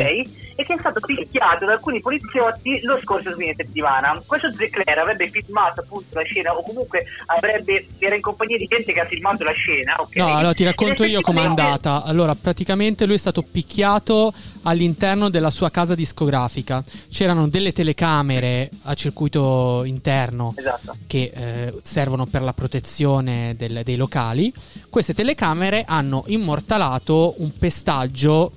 e 0.58 0.64
che 0.64 0.74
è 0.74 0.78
stato 0.78 1.00
picchiato 1.00 1.64
da 1.66 1.72
alcuni 1.72 2.00
poliziotti 2.00 2.80
lo 2.82 2.98
scorso 3.02 3.32
fine 3.36 3.54
settimana. 3.56 4.20
Questo 4.38 4.52
Zecler 4.56 4.98
avrebbe 4.98 5.28
filmato 5.30 5.80
appunto 5.80 6.06
la 6.18 6.22
scena 6.22 6.56
o 6.56 6.62
comunque 6.62 7.04
avrebbe, 7.26 7.86
era 7.98 8.14
in 8.14 8.20
compagnia 8.20 8.56
di 8.56 8.66
gente 8.66 8.92
che 8.92 9.00
ha 9.00 9.06
filmato 9.06 9.42
la 9.42 9.52
scena. 9.52 9.96
Okay? 9.98 10.22
No, 10.22 10.36
allora 10.36 10.54
ti 10.54 10.64
racconto 10.64 11.04
io 11.04 11.20
com'è 11.20 11.42
andata. 11.42 12.04
Allora, 12.04 12.34
praticamente 12.34 13.04
lui 13.04 13.16
è 13.16 13.18
stato 13.18 13.42
picchiato 13.42 14.32
all'interno 14.62 15.28
della 15.28 15.50
sua 15.50 15.70
casa 15.70 15.94
discografica. 15.94 16.82
C'erano 17.10 17.48
delle 17.48 17.72
telecamere 17.72 18.70
a 18.82 18.94
circuito 18.94 19.82
interno 19.84 20.54
esatto. 20.56 20.96
che 21.06 21.32
eh, 21.34 21.74
servono 21.82 22.26
per 22.26 22.42
la 22.42 22.52
protezione 22.52 23.54
del, 23.56 23.80
dei 23.82 23.96
locali. 23.96 24.52
Queste 24.88 25.14
telecamere 25.14 25.84
hanno 25.86 26.24
immortalato 26.28 27.34
un 27.38 27.50
pestaggio 27.58 28.52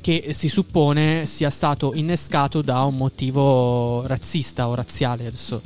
che 0.00 0.32
si 0.32 0.48
suppone 0.48 1.26
sia 1.26 1.50
stato 1.50 1.92
innescato 1.94 2.62
da 2.62 2.82
un 2.82 2.96
motivo 2.96 4.06
razzista 4.06 4.68
o 4.68 4.74
razziale. 4.74 5.26
Adesso 5.26 5.62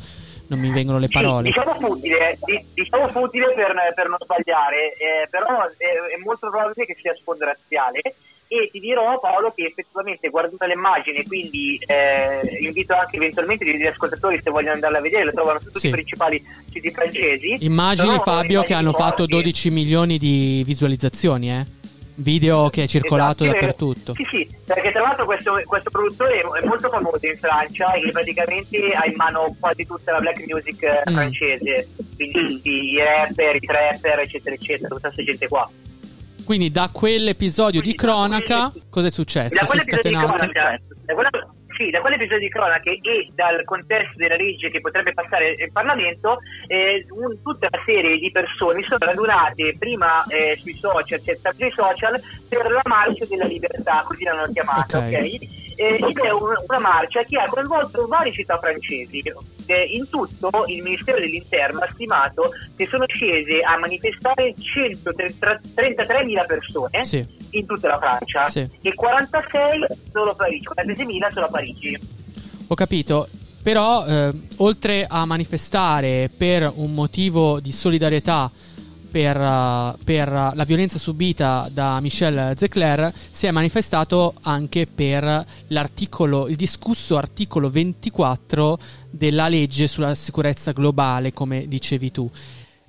non 0.47 0.59
mi 0.59 0.71
vengono 0.71 0.99
le 0.99 1.09
parole. 1.09 1.49
Sì, 1.49 1.55
diciamo 1.55 1.75
futile, 1.75 2.39
diciamo 2.75 3.09
futile 3.09 3.53
per, 3.55 3.75
per 3.95 4.09
non 4.09 4.19
sbagliare, 4.21 4.93
eh, 4.93 5.29
però 5.31 5.65
è, 5.65 6.15
è, 6.15 6.23
molto 6.23 6.51
probabile 6.51 6.87
che 6.87 6.97
sia 7.01 7.15
sfondo 7.15 7.45
razziale. 7.45 8.01
E 8.47 8.69
ti 8.71 8.79
dirò 8.79 9.19
Paolo 9.19 9.53
che 9.57 9.65
effettivamente 9.65 10.29
guardando 10.29 10.67
le 10.67 10.75
immagini, 10.75 11.25
quindi 11.25 11.79
eh, 11.87 12.59
invito 12.61 12.95
anche 12.95 13.17
eventualmente 13.17 13.65
gli 13.65 13.87
ascoltatori 13.87 14.39
se 14.43 14.51
vogliono 14.51 14.75
andarla 14.75 14.99
a 14.99 15.01
vedere, 15.01 15.25
lo 15.25 15.33
trovano 15.33 15.59
su 15.61 15.67
tutti 15.67 15.81
sì. 15.81 15.89
i 15.89 15.91
principali 15.91 16.45
siti 16.71 16.91
francesi. 16.91 17.57
Immagini 17.61 18.19
Fabio 18.23 18.63
che 18.63 18.75
hanno 18.75 18.93
fatto 18.93 19.25
12 19.25 19.71
milioni 19.71 20.19
di 20.19 20.63
visualizzazioni, 20.65 21.51
eh? 21.51 21.65
Video 22.17 22.71
che 22.71 22.85
è 22.85 22.87
circolato 22.87 23.43
esatto, 23.43 23.59
dappertutto. 23.59 24.15
Sì, 24.15 24.27
sì, 24.31 24.49
perché 24.65 24.93
tra 24.93 25.03
l'altro 25.03 25.25
questo, 25.25 25.61
questo, 25.65 25.91
produttore 25.91 26.41
è 26.41 26.65
molto 26.65 26.89
famoso 26.89 27.27
in 27.27 27.37
Francia 27.37 27.93
e 27.95 28.11
praticamente 28.13 28.93
ha 28.93 29.05
in 29.07 29.15
mano 29.17 29.57
quasi 29.59 29.85
tutta 29.85 30.13
la 30.13 30.21
black 30.21 30.45
music 30.47 30.83
eh, 30.83 31.03
mm. 31.11 31.13
francese, 31.13 31.89
quindi 32.15 32.93
i 32.93 32.99
rapper, 32.99 33.57
i 33.57 33.61
trapper, 33.61 34.21
eccetera, 34.21 34.55
eccetera, 34.55 34.89
tutta 34.89 35.01
questa 35.11 35.23
gente 35.25 35.49
qua. 35.49 35.69
Quindi 36.45 36.71
da 36.71 36.89
quell'episodio 36.93 37.81
quindi, 37.81 37.91
di 37.91 37.97
cronaca, 37.97 38.73
cosa 38.91 39.07
è 39.09 39.11
successo? 39.11 39.57
Da 39.57 39.65
quell'episodio 39.67 40.11
di 40.11 40.17
cronaca, 40.17 40.81
da 41.05 41.15
quella, 41.15 41.54
sì, 41.77 41.91
da 41.91 42.01
quell'episodio 42.01 42.39
di 42.39 42.49
cronache 42.49 42.99
e 43.03 43.31
dal 43.35 43.65
contesto 43.65 44.17
della 44.17 44.37
legge 44.37 44.71
che 44.71 44.81
potrebbe 44.81 45.13
passare 45.13 45.55
in 45.59 45.73
Parlamento, 45.73 46.39
eh, 46.67 47.07
un, 47.11 47.41
tutta 47.43 47.69
una 47.71 47.83
serie 47.85 48.19
di 48.19 48.31
persone 48.31 48.83
sono 48.83 48.99
radunate 48.99 49.75
prima 49.79 50.25
eh, 50.27 50.57
sui 50.61 50.75
social, 50.75 51.21
cioè 51.23 51.37
sui 51.55 51.71
social, 51.71 52.21
per 52.49 52.71
la 52.71 52.83
marcia 52.85 53.27
della 53.27 53.47
libertà, 53.47 54.05
così 54.07 54.25
l'hanno 54.25 54.51
chiamata, 54.53 54.99
ok? 54.99 55.05
okay? 55.05 55.63
Eh, 55.77 55.99
ed 56.01 56.19
è 56.19 56.31
un, 56.31 56.55
una 56.69 56.79
marcia 56.79 57.25
che 57.25 57.37
ha 57.39 57.49
coinvolto 57.49 58.07
varie 58.07 58.33
città 58.33 58.59
francesi. 58.59 59.23
Eh, 59.67 59.83
in 59.93 60.09
tutto 60.11 60.51
il 60.67 60.83
Ministero 60.83 61.19
dell'Interno 61.19 61.81
ha 61.81 61.89
stimato 61.91 62.51
che 62.77 62.87
sono 62.87 63.07
scese 63.09 63.61
a 63.63 63.79
manifestare 63.79 64.55
133.000 64.55 66.47
persone. 66.47 67.05
Sì 67.05 67.43
in 67.59 67.67
tutta 67.67 67.89
la 67.89 67.99
Francia 67.99 68.47
sì. 68.47 68.69
e 68.81 68.95
46 68.95 69.87
solo 70.13 70.31
a 70.31 70.35
Parigi, 70.35 70.69
46.000 70.69 71.33
solo 71.33 71.47
a 71.47 71.49
Parigi. 71.49 71.99
Ho 72.69 72.75
capito. 72.75 73.29
Però, 73.63 74.05
eh, 74.05 74.31
oltre 74.57 75.07
a 75.09 75.25
manifestare 75.25 76.31
per 76.37 76.71
un 76.75 76.93
motivo 76.93 77.61
di 77.61 77.73
solidarietà 77.73 78.51
per, 79.15 79.41
uh, 79.41 79.97
per, 80.03 80.29
la 80.29 80.65
violenza 80.67 80.99
subita 80.99 81.69
da 81.71 82.01
Michel 82.01 82.55
Zecler, 82.57 83.13
si 83.31 83.47
è 83.47 83.53
manifestato 83.53 84.35
anche 84.43 84.89
per 84.89 85.47
l'articolo, 85.69 86.49
il 86.49 86.57
discusso 86.57 87.17
articolo 87.17 87.71
24 87.71 88.77
della 89.11 89.47
legge 89.47 89.87
sulla 89.87 90.17
sicurezza 90.17 90.73
globale, 90.73 91.33
come 91.33 91.69
dicevi 91.69 92.11
tu. 92.11 92.29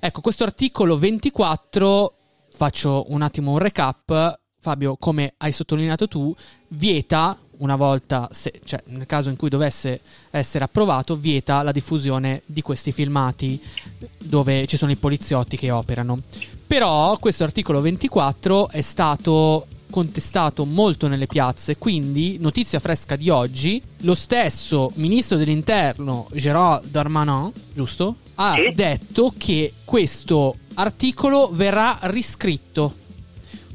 Ecco, 0.00 0.20
questo 0.20 0.42
articolo 0.42 0.98
24, 0.98 2.14
faccio 2.50 3.04
un 3.10 3.22
attimo 3.22 3.52
un 3.52 3.58
recap, 3.58 4.38
Fabio, 4.66 4.96
come 4.96 5.34
hai 5.36 5.52
sottolineato 5.52 6.08
tu, 6.08 6.34
vieta 6.68 7.38
una 7.58 7.76
volta, 7.76 8.28
se, 8.32 8.52
cioè 8.64 8.82
nel 8.86 9.06
caso 9.06 9.28
in 9.28 9.36
cui 9.36 9.48
dovesse 9.48 10.00
essere 10.30 10.64
approvato, 10.64 11.14
vieta 11.14 11.62
la 11.62 11.70
diffusione 11.70 12.42
di 12.46 12.62
questi 12.62 12.90
filmati 12.90 13.62
dove 14.18 14.66
ci 14.66 14.76
sono 14.76 14.90
i 14.90 14.96
poliziotti 14.96 15.56
che 15.56 15.70
operano. 15.70 16.18
Però 16.66 17.16
questo 17.18 17.44
articolo 17.44 17.80
24 17.80 18.70
è 18.70 18.80
stato 18.80 19.68
contestato 19.88 20.64
molto 20.64 21.06
nelle 21.06 21.28
piazze, 21.28 21.78
quindi 21.78 22.38
notizia 22.40 22.80
fresca 22.80 23.14
di 23.14 23.30
oggi, 23.30 23.80
lo 23.98 24.16
stesso 24.16 24.90
ministro 24.96 25.36
dell'interno 25.36 26.26
Gérard 26.32 26.88
Darmanin, 26.88 27.52
giusto? 27.72 28.16
Ha 28.34 28.56
detto 28.74 29.32
che 29.38 29.74
questo 29.84 30.56
articolo 30.74 31.50
verrà 31.52 31.98
riscritto 32.02 33.04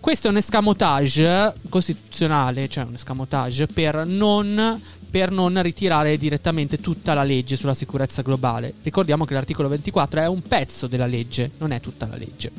questo 0.01 0.27
è 0.27 0.31
un 0.31 0.37
escamotage 0.37 1.53
costituzionale, 1.69 2.67
cioè 2.67 2.85
un 2.85 2.95
escamotage 2.95 3.67
per 3.67 4.03
non, 4.07 4.81
per 5.09 5.29
non 5.29 5.61
ritirare 5.61 6.17
direttamente 6.17 6.81
tutta 6.81 7.13
la 7.13 7.21
legge 7.21 7.55
sulla 7.55 7.75
sicurezza 7.75 8.23
globale. 8.23 8.73
Ricordiamo 8.81 9.25
che 9.25 9.35
l'articolo 9.35 9.69
24 9.69 10.21
è 10.21 10.27
un 10.27 10.41
pezzo 10.41 10.87
della 10.87 11.05
legge, 11.05 11.51
non 11.59 11.71
è 11.71 11.79
tutta 11.79 12.07
la 12.07 12.15
legge. 12.15 12.51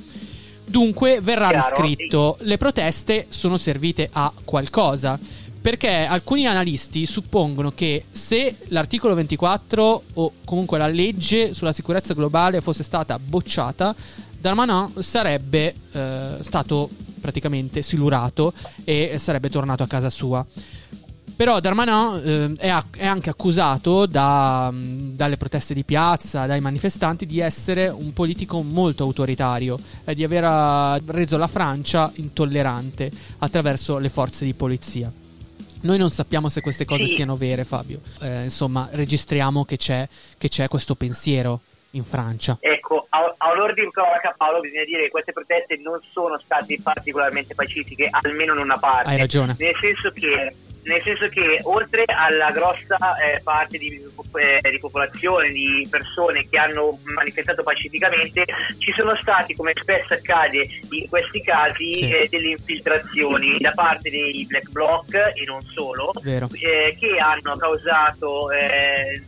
Dunque 0.64 1.20
verrà 1.20 1.50
riscritto. 1.50 2.38
Le 2.42 2.56
proteste 2.58 3.26
sono 3.28 3.58
servite 3.58 4.08
a 4.12 4.32
qualcosa. 4.44 5.18
Perché 5.60 5.90
alcuni 5.90 6.46
analisti 6.46 7.06
suppongono 7.06 7.72
che 7.72 8.04
se 8.10 8.56
l'articolo 8.68 9.14
24 9.14 10.02
o 10.14 10.32
comunque 10.44 10.78
la 10.78 10.88
legge 10.88 11.54
sulla 11.54 11.72
sicurezza 11.72 12.14
globale 12.14 12.60
fosse 12.60 12.82
stata 12.82 13.16
bocciata, 13.18 13.94
Darmanin 14.40 14.92
sarebbe 14.98 15.72
eh, 15.92 16.36
stato 16.40 16.90
praticamente 17.22 17.80
silurato 17.80 18.52
e 18.84 19.16
sarebbe 19.18 19.48
tornato 19.48 19.82
a 19.82 19.86
casa 19.86 20.10
sua. 20.10 20.44
Però 21.34 21.58
Darmanin 21.60 22.20
eh, 22.22 22.68
è, 22.68 22.82
è, 22.98 23.06
anche 23.06 23.30
accusato 23.30 24.04
da, 24.06 24.72
dalle 24.72 25.36
proteste 25.36 25.72
di 25.72 25.82
piazza, 25.82 26.46
dai 26.46 26.60
manifestanti, 26.60 27.24
di 27.24 27.40
essere 27.40 27.88
un 27.88 28.12
politico 28.12 28.62
molto 28.62 29.02
autoritario 29.02 29.78
e 30.04 30.14
di 30.14 30.24
aver 30.24 30.44
eh, 30.44 31.02
reso 31.06 31.38
la 31.38 31.48
Francia 31.48 32.12
intollerante 32.16 33.10
attraverso 33.38 33.98
le 33.98 34.10
forze 34.10 34.44
di 34.44 34.52
polizia. 34.52 35.10
Noi 35.80 35.98
non 35.98 36.10
sappiamo 36.10 36.48
se 36.48 36.60
queste 36.60 36.84
cose 36.84 37.06
siano 37.06 37.34
vere, 37.36 37.64
Fabio. 37.64 38.00
Eh, 38.20 38.44
insomma, 38.44 38.88
registriamo 38.92 39.64
che 39.64 39.76
c'è, 39.76 40.08
che 40.38 40.48
c'è 40.48 40.68
questo 40.68 40.94
pensiero 40.94 41.60
in 41.92 42.04
Francia. 42.04 42.56
Ecco, 42.60 43.06
a, 43.08 43.34
a 43.36 43.50
onore 43.50 43.74
di 43.74 43.88
cronaca 43.90 44.34
Paolo 44.36 44.60
bisogna 44.60 44.84
dire 44.84 45.04
che 45.04 45.10
queste 45.10 45.32
proteste 45.32 45.76
non 45.82 46.00
sono 46.10 46.38
state 46.38 46.78
particolarmente 46.82 47.54
pacifiche, 47.54 48.08
almeno 48.10 48.54
in 48.54 48.60
una 48.60 48.78
parte. 48.78 49.10
Hai 49.10 49.18
ragione. 49.18 49.54
Nel 49.58 49.76
senso 49.80 50.10
che, 50.10 50.54
nel 50.84 51.02
senso 51.02 51.28
che 51.28 51.60
oltre 51.64 52.04
alla 52.06 52.50
grossa 52.50 52.96
eh, 53.18 53.40
parte 53.42 53.78
di, 53.78 54.02
eh, 54.36 54.70
di, 54.70 54.78
popolazione, 54.78 55.50
di 55.50 55.86
persone 55.90 56.48
che 56.48 56.58
hanno 56.58 56.98
manifestato 57.14 57.62
pacificamente, 57.62 58.44
ci 58.78 58.92
sono 58.92 59.14
stati, 59.16 59.54
come 59.54 59.72
spesso 59.74 60.14
accade 60.14 60.66
in 60.90 61.08
questi 61.08 61.42
casi, 61.42 61.94
sì. 61.96 62.10
eh, 62.10 62.28
delle 62.30 62.50
infiltrazioni 62.50 63.58
da 63.58 63.72
parte 63.72 64.08
dei 64.08 64.46
black 64.46 64.70
bloc 64.70 65.14
e 65.14 65.44
non 65.46 65.60
solo, 65.62 66.12
eh, 66.24 66.96
che 66.98 67.16
hanno 67.18 67.56
causato 67.56 68.50
eh, 68.50 69.22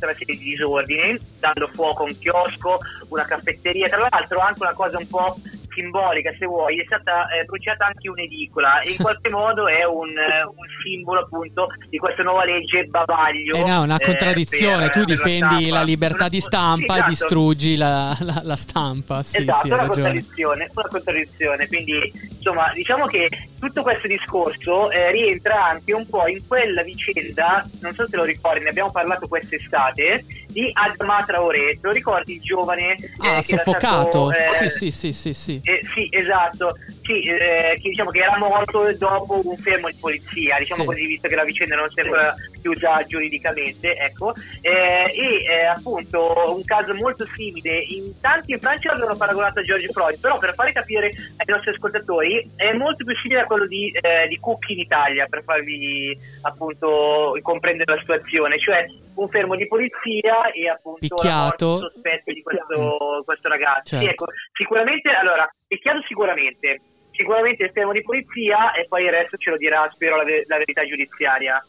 tutta 0.00 0.06
una 0.06 0.14
serie 0.14 0.36
di 0.38 0.44
disordini, 0.44 1.18
dando 1.38 1.68
fuoco 1.68 2.02
a 2.02 2.06
un 2.06 2.18
chiosco, 2.18 2.78
una 3.08 3.24
caffetteria, 3.24 3.88
tra 3.88 4.08
l'altro 4.10 4.38
anche 4.38 4.62
una 4.62 4.72
cosa 4.72 4.96
un 4.98 5.06
po' 5.06 5.36
simbolica 5.72 6.32
se 6.38 6.46
vuoi, 6.46 6.80
è 6.80 6.84
stata 6.84 7.28
eh, 7.28 7.44
bruciata 7.44 7.86
anche 7.86 8.08
un'edicola 8.08 8.80
e 8.80 8.90
in 8.90 8.96
qualche 9.02 9.28
modo 9.28 9.68
è 9.68 9.84
un, 9.84 10.08
eh, 10.16 10.44
un, 10.44 10.66
simbolo 10.82 11.20
appunto 11.20 11.68
di 11.88 11.98
questa 11.98 12.22
nuova 12.22 12.44
legge 12.44 12.84
bavaglio. 12.84 13.56
Eh 13.56 13.64
no, 13.64 13.82
una 13.82 13.96
eh, 13.96 14.04
contraddizione, 14.04 14.88
per, 14.88 14.90
tu 14.90 15.04
difendi 15.04 15.68
la, 15.68 15.78
la, 15.78 15.82
libertà 15.82 16.28
di 16.28 16.40
stampa 16.40 16.94
esatto. 16.94 17.06
e 17.06 17.08
distruggi 17.08 17.76
la, 17.76 18.16
la, 18.20 18.40
la 18.44 18.56
stampa. 18.56 19.22
Sì, 19.22 19.42
esatto, 19.42 19.66
sì, 19.66 19.72
una 19.72 19.86
contraddizione, 19.86 20.70
una 20.74 20.88
contraddizione, 20.88 21.66
quindi 21.68 22.12
insomma 22.30 22.72
diciamo 22.72 23.06
che 23.06 23.28
tutto 23.58 23.82
questo 23.82 24.06
discorso 24.06 24.90
eh, 24.90 25.10
rientra 25.10 25.66
anche 25.66 25.92
un 25.92 26.08
po' 26.08 26.26
in 26.26 26.46
quella 26.46 26.82
vicenda, 26.82 27.64
non 27.80 27.92
so 27.92 28.06
se 28.08 28.16
lo 28.16 28.24
ricordi, 28.24 28.64
ne 28.64 28.70
abbiamo 28.70 28.90
parlato 28.90 29.28
quest'estate, 29.28 30.24
di 30.50 30.70
Adama 30.72 31.22
Traoré, 31.24 31.72
te 31.72 31.78
lo 31.82 31.90
ricordi 31.92 32.34
il 32.34 32.40
giovane? 32.40 32.96
Ah, 33.18 33.38
eh, 33.38 33.42
soffocato, 33.42 34.28
stato, 34.28 34.32
eh, 34.32 34.68
sì, 34.68 34.90
sì, 34.90 34.90
sì, 34.90 35.12
sì, 35.12 35.34
sì. 35.34 35.60
Eh, 35.62 35.80
sì, 35.94 36.08
esatto, 36.10 36.76
sì, 37.10 37.22
eh, 37.22 37.76
che, 37.80 37.88
diciamo 37.88 38.10
che 38.10 38.20
era 38.20 38.38
morto 38.38 38.96
dopo 38.96 39.40
un 39.44 39.56
fermo 39.56 39.88
di 39.88 39.96
polizia, 39.98 40.58
diciamo 40.58 40.82
Sì. 40.82 40.86
così, 40.86 41.06
visto 41.06 41.28
che 41.28 41.34
la 41.34 41.44
vicenda 41.44 41.74
non 41.74 41.88
si 41.88 41.98
è 41.98 42.02
ancora 42.04 42.34
chiusa 42.60 43.04
giuridicamente, 43.04 43.96
ecco. 43.96 44.32
Eh, 44.60 45.12
e 45.12 45.44
eh, 45.44 45.64
appunto 45.64 46.54
un 46.54 46.64
caso 46.64 46.94
molto 46.94 47.24
simile, 47.34 47.78
in 47.78 48.20
tanti 48.20 48.52
in 48.52 48.60
Francia 48.60 48.92
l'avevano 48.92 49.16
paragonato 49.16 49.58
a 49.58 49.62
George 49.62 49.88
Floyd, 49.88 50.20
però 50.20 50.38
per 50.38 50.54
fare 50.54 50.72
capire 50.72 51.06
ai 51.06 51.46
nostri 51.46 51.70
ascoltatori 51.70 52.48
è 52.54 52.72
molto 52.72 53.04
più 53.04 53.16
simile 53.16 53.40
a 53.40 53.46
quello 53.46 53.66
di, 53.66 53.90
eh, 53.90 54.28
di 54.28 54.38
Cucchi 54.38 54.72
in 54.74 54.80
Italia, 54.80 55.26
per 55.26 55.42
farvi 55.42 56.16
appunto 56.42 57.36
comprendere 57.42 57.94
la 57.94 58.00
situazione, 58.00 58.58
cioè 58.58 58.86
un 59.14 59.28
fermo 59.28 59.56
di 59.56 59.66
polizia 59.66 60.50
e 60.52 60.68
appunto 60.68 61.00
Picchiato. 61.00 61.78
sospetta 61.78 62.32
di 62.32 62.42
questo, 62.42 63.22
questo 63.24 63.48
ragazzo. 63.48 63.96
Certo. 63.96 64.04
Sì, 64.04 64.10
ecco, 64.10 64.26
sicuramente, 64.52 65.10
allora, 65.10 65.50
picchiato 65.66 66.02
sicuramente, 66.06 66.80
sicuramente 67.20 67.64
il 67.64 67.70
fermo 67.72 67.92
di 67.92 68.02
polizia 68.02 68.72
e 68.72 68.86
poi 68.88 69.04
il 69.04 69.10
resto 69.10 69.36
ce 69.36 69.50
lo 69.50 69.58
dirà, 69.58 69.88
spero, 69.92 70.16
la, 70.16 70.24
ve- 70.24 70.44
la 70.48 70.56
verità 70.56 70.82
giudiziaria. 70.86 71.62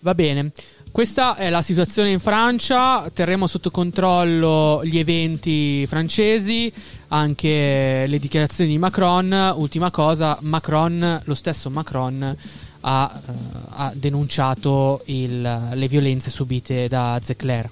Va 0.00 0.14
bene. 0.14 0.50
Questa 0.90 1.36
è 1.36 1.48
la 1.48 1.62
situazione 1.62 2.10
in 2.10 2.20
Francia, 2.20 3.08
terremo 3.14 3.46
sotto 3.46 3.70
controllo 3.70 4.84
gli 4.84 4.98
eventi 4.98 5.86
francesi, 5.86 6.70
anche 7.08 8.04
le 8.06 8.18
dichiarazioni 8.18 8.68
di 8.68 8.78
Macron. 8.78 9.54
Ultima 9.56 9.90
cosa, 9.90 10.36
Macron, 10.42 11.22
lo 11.24 11.34
stesso 11.34 11.70
Macron 11.70 12.36
ha, 12.80 13.22
eh, 13.26 13.32
ha 13.70 13.92
denunciato 13.94 15.00
il- 15.06 15.70
le 15.72 15.88
violenze 15.88 16.28
subite 16.28 16.88
da 16.88 17.18
Zecler, 17.22 17.70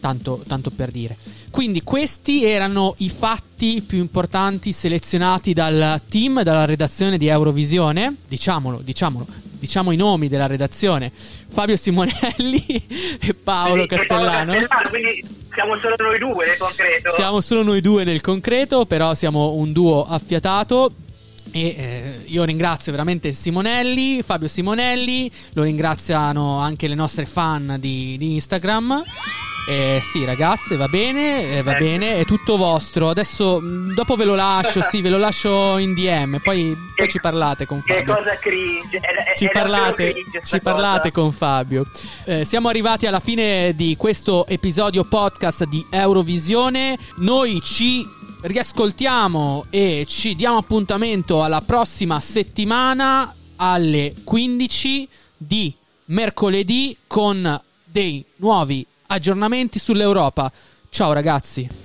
tanto, 0.00 0.42
tanto 0.46 0.70
per 0.70 0.90
dire. 0.90 1.16
Quindi 1.54 1.84
questi 1.84 2.44
erano 2.44 2.96
i 2.98 3.08
fatti 3.08 3.80
più 3.80 3.98
importanti 3.98 4.72
selezionati 4.72 5.52
dal 5.52 6.00
team, 6.10 6.42
dalla 6.42 6.64
redazione 6.64 7.16
di 7.16 7.28
Eurovisione, 7.28 8.16
diciamolo, 8.26 8.78
diciamolo, 8.78 9.24
diciamo 9.60 9.92
i 9.92 9.96
nomi 9.96 10.26
della 10.26 10.48
redazione, 10.48 11.12
Fabio 11.12 11.76
Simonelli 11.76 12.64
e 13.22 13.34
Paolo 13.34 13.86
Castellano. 13.86 14.52
Castellano, 14.52 14.88
Quindi 14.88 15.24
siamo 15.52 15.76
solo 15.76 15.94
noi 15.96 16.18
due 16.18 16.44
nel 16.44 16.56
concreto. 16.56 17.10
Siamo 17.12 17.40
solo 17.40 17.62
noi 17.62 17.80
due 17.80 18.02
nel 18.02 18.20
concreto, 18.20 18.84
però 18.84 19.14
siamo 19.14 19.52
un 19.52 19.70
duo 19.70 20.04
affiatato. 20.04 20.90
E 21.56 21.66
eh, 21.68 22.20
io 22.26 22.42
ringrazio 22.42 22.90
veramente 22.90 23.32
Simonelli, 23.32 24.22
Fabio 24.24 24.48
Simonelli, 24.48 25.30
lo 25.52 25.62
ringraziano 25.62 26.58
anche 26.58 26.88
le 26.88 26.96
nostre 26.96 27.26
fan 27.26 27.76
di, 27.78 28.16
di 28.18 28.34
Instagram. 28.34 29.04
Eh, 29.68 30.00
sì, 30.02 30.24
ragazze, 30.24 30.76
va 30.76 30.88
bene, 30.88 31.56
eh, 31.56 31.62
va 31.62 31.74
bene, 31.74 32.16
è 32.16 32.24
tutto 32.24 32.56
vostro. 32.56 33.08
Adesso, 33.08 33.60
mh, 33.60 33.94
dopo 33.94 34.16
ve 34.16 34.24
lo 34.24 34.34
lascio, 34.34 34.82
sì, 34.82 35.00
ve 35.00 35.08
lo 35.10 35.16
lascio 35.16 35.78
in 35.78 35.94
DM, 35.94 36.38
poi, 36.42 36.76
poi 36.96 37.08
ci 37.08 37.20
parlate 37.20 37.64
con 37.66 37.80
Che 37.82 37.98
Fabio. 37.98 38.14
cosa 38.16 38.36
cringe. 38.38 38.98
È, 38.98 39.30
è- 39.30 39.36
Ci 39.36 39.48
parlate, 39.52 40.10
cringe 40.12 40.42
ci 40.44 40.60
parlate 40.60 41.12
con 41.12 41.32
Fabio. 41.32 41.86
Eh, 42.24 42.44
siamo 42.44 42.68
arrivati 42.68 43.06
alla 43.06 43.20
fine 43.20 43.72
di 43.76 43.94
questo 43.96 44.44
episodio 44.48 45.04
podcast 45.04 45.64
di 45.66 45.86
Eurovisione. 45.88 46.98
Noi 47.18 47.60
ci 47.62 48.04
riascoltiamo 48.44 49.66
e 49.70 50.04
ci 50.06 50.34
diamo 50.34 50.58
appuntamento 50.58 51.42
alla 51.42 51.62
prossima 51.62 52.20
settimana 52.20 53.34
alle 53.56 54.14
15 54.22 55.08
di 55.34 55.74
mercoledì 56.06 56.94
con 57.06 57.60
dei 57.84 58.22
nuovi 58.36 58.86
aggiornamenti 59.06 59.78
sull'Europa. 59.78 60.52
Ciao 60.90 61.12
ragazzi. 61.14 61.83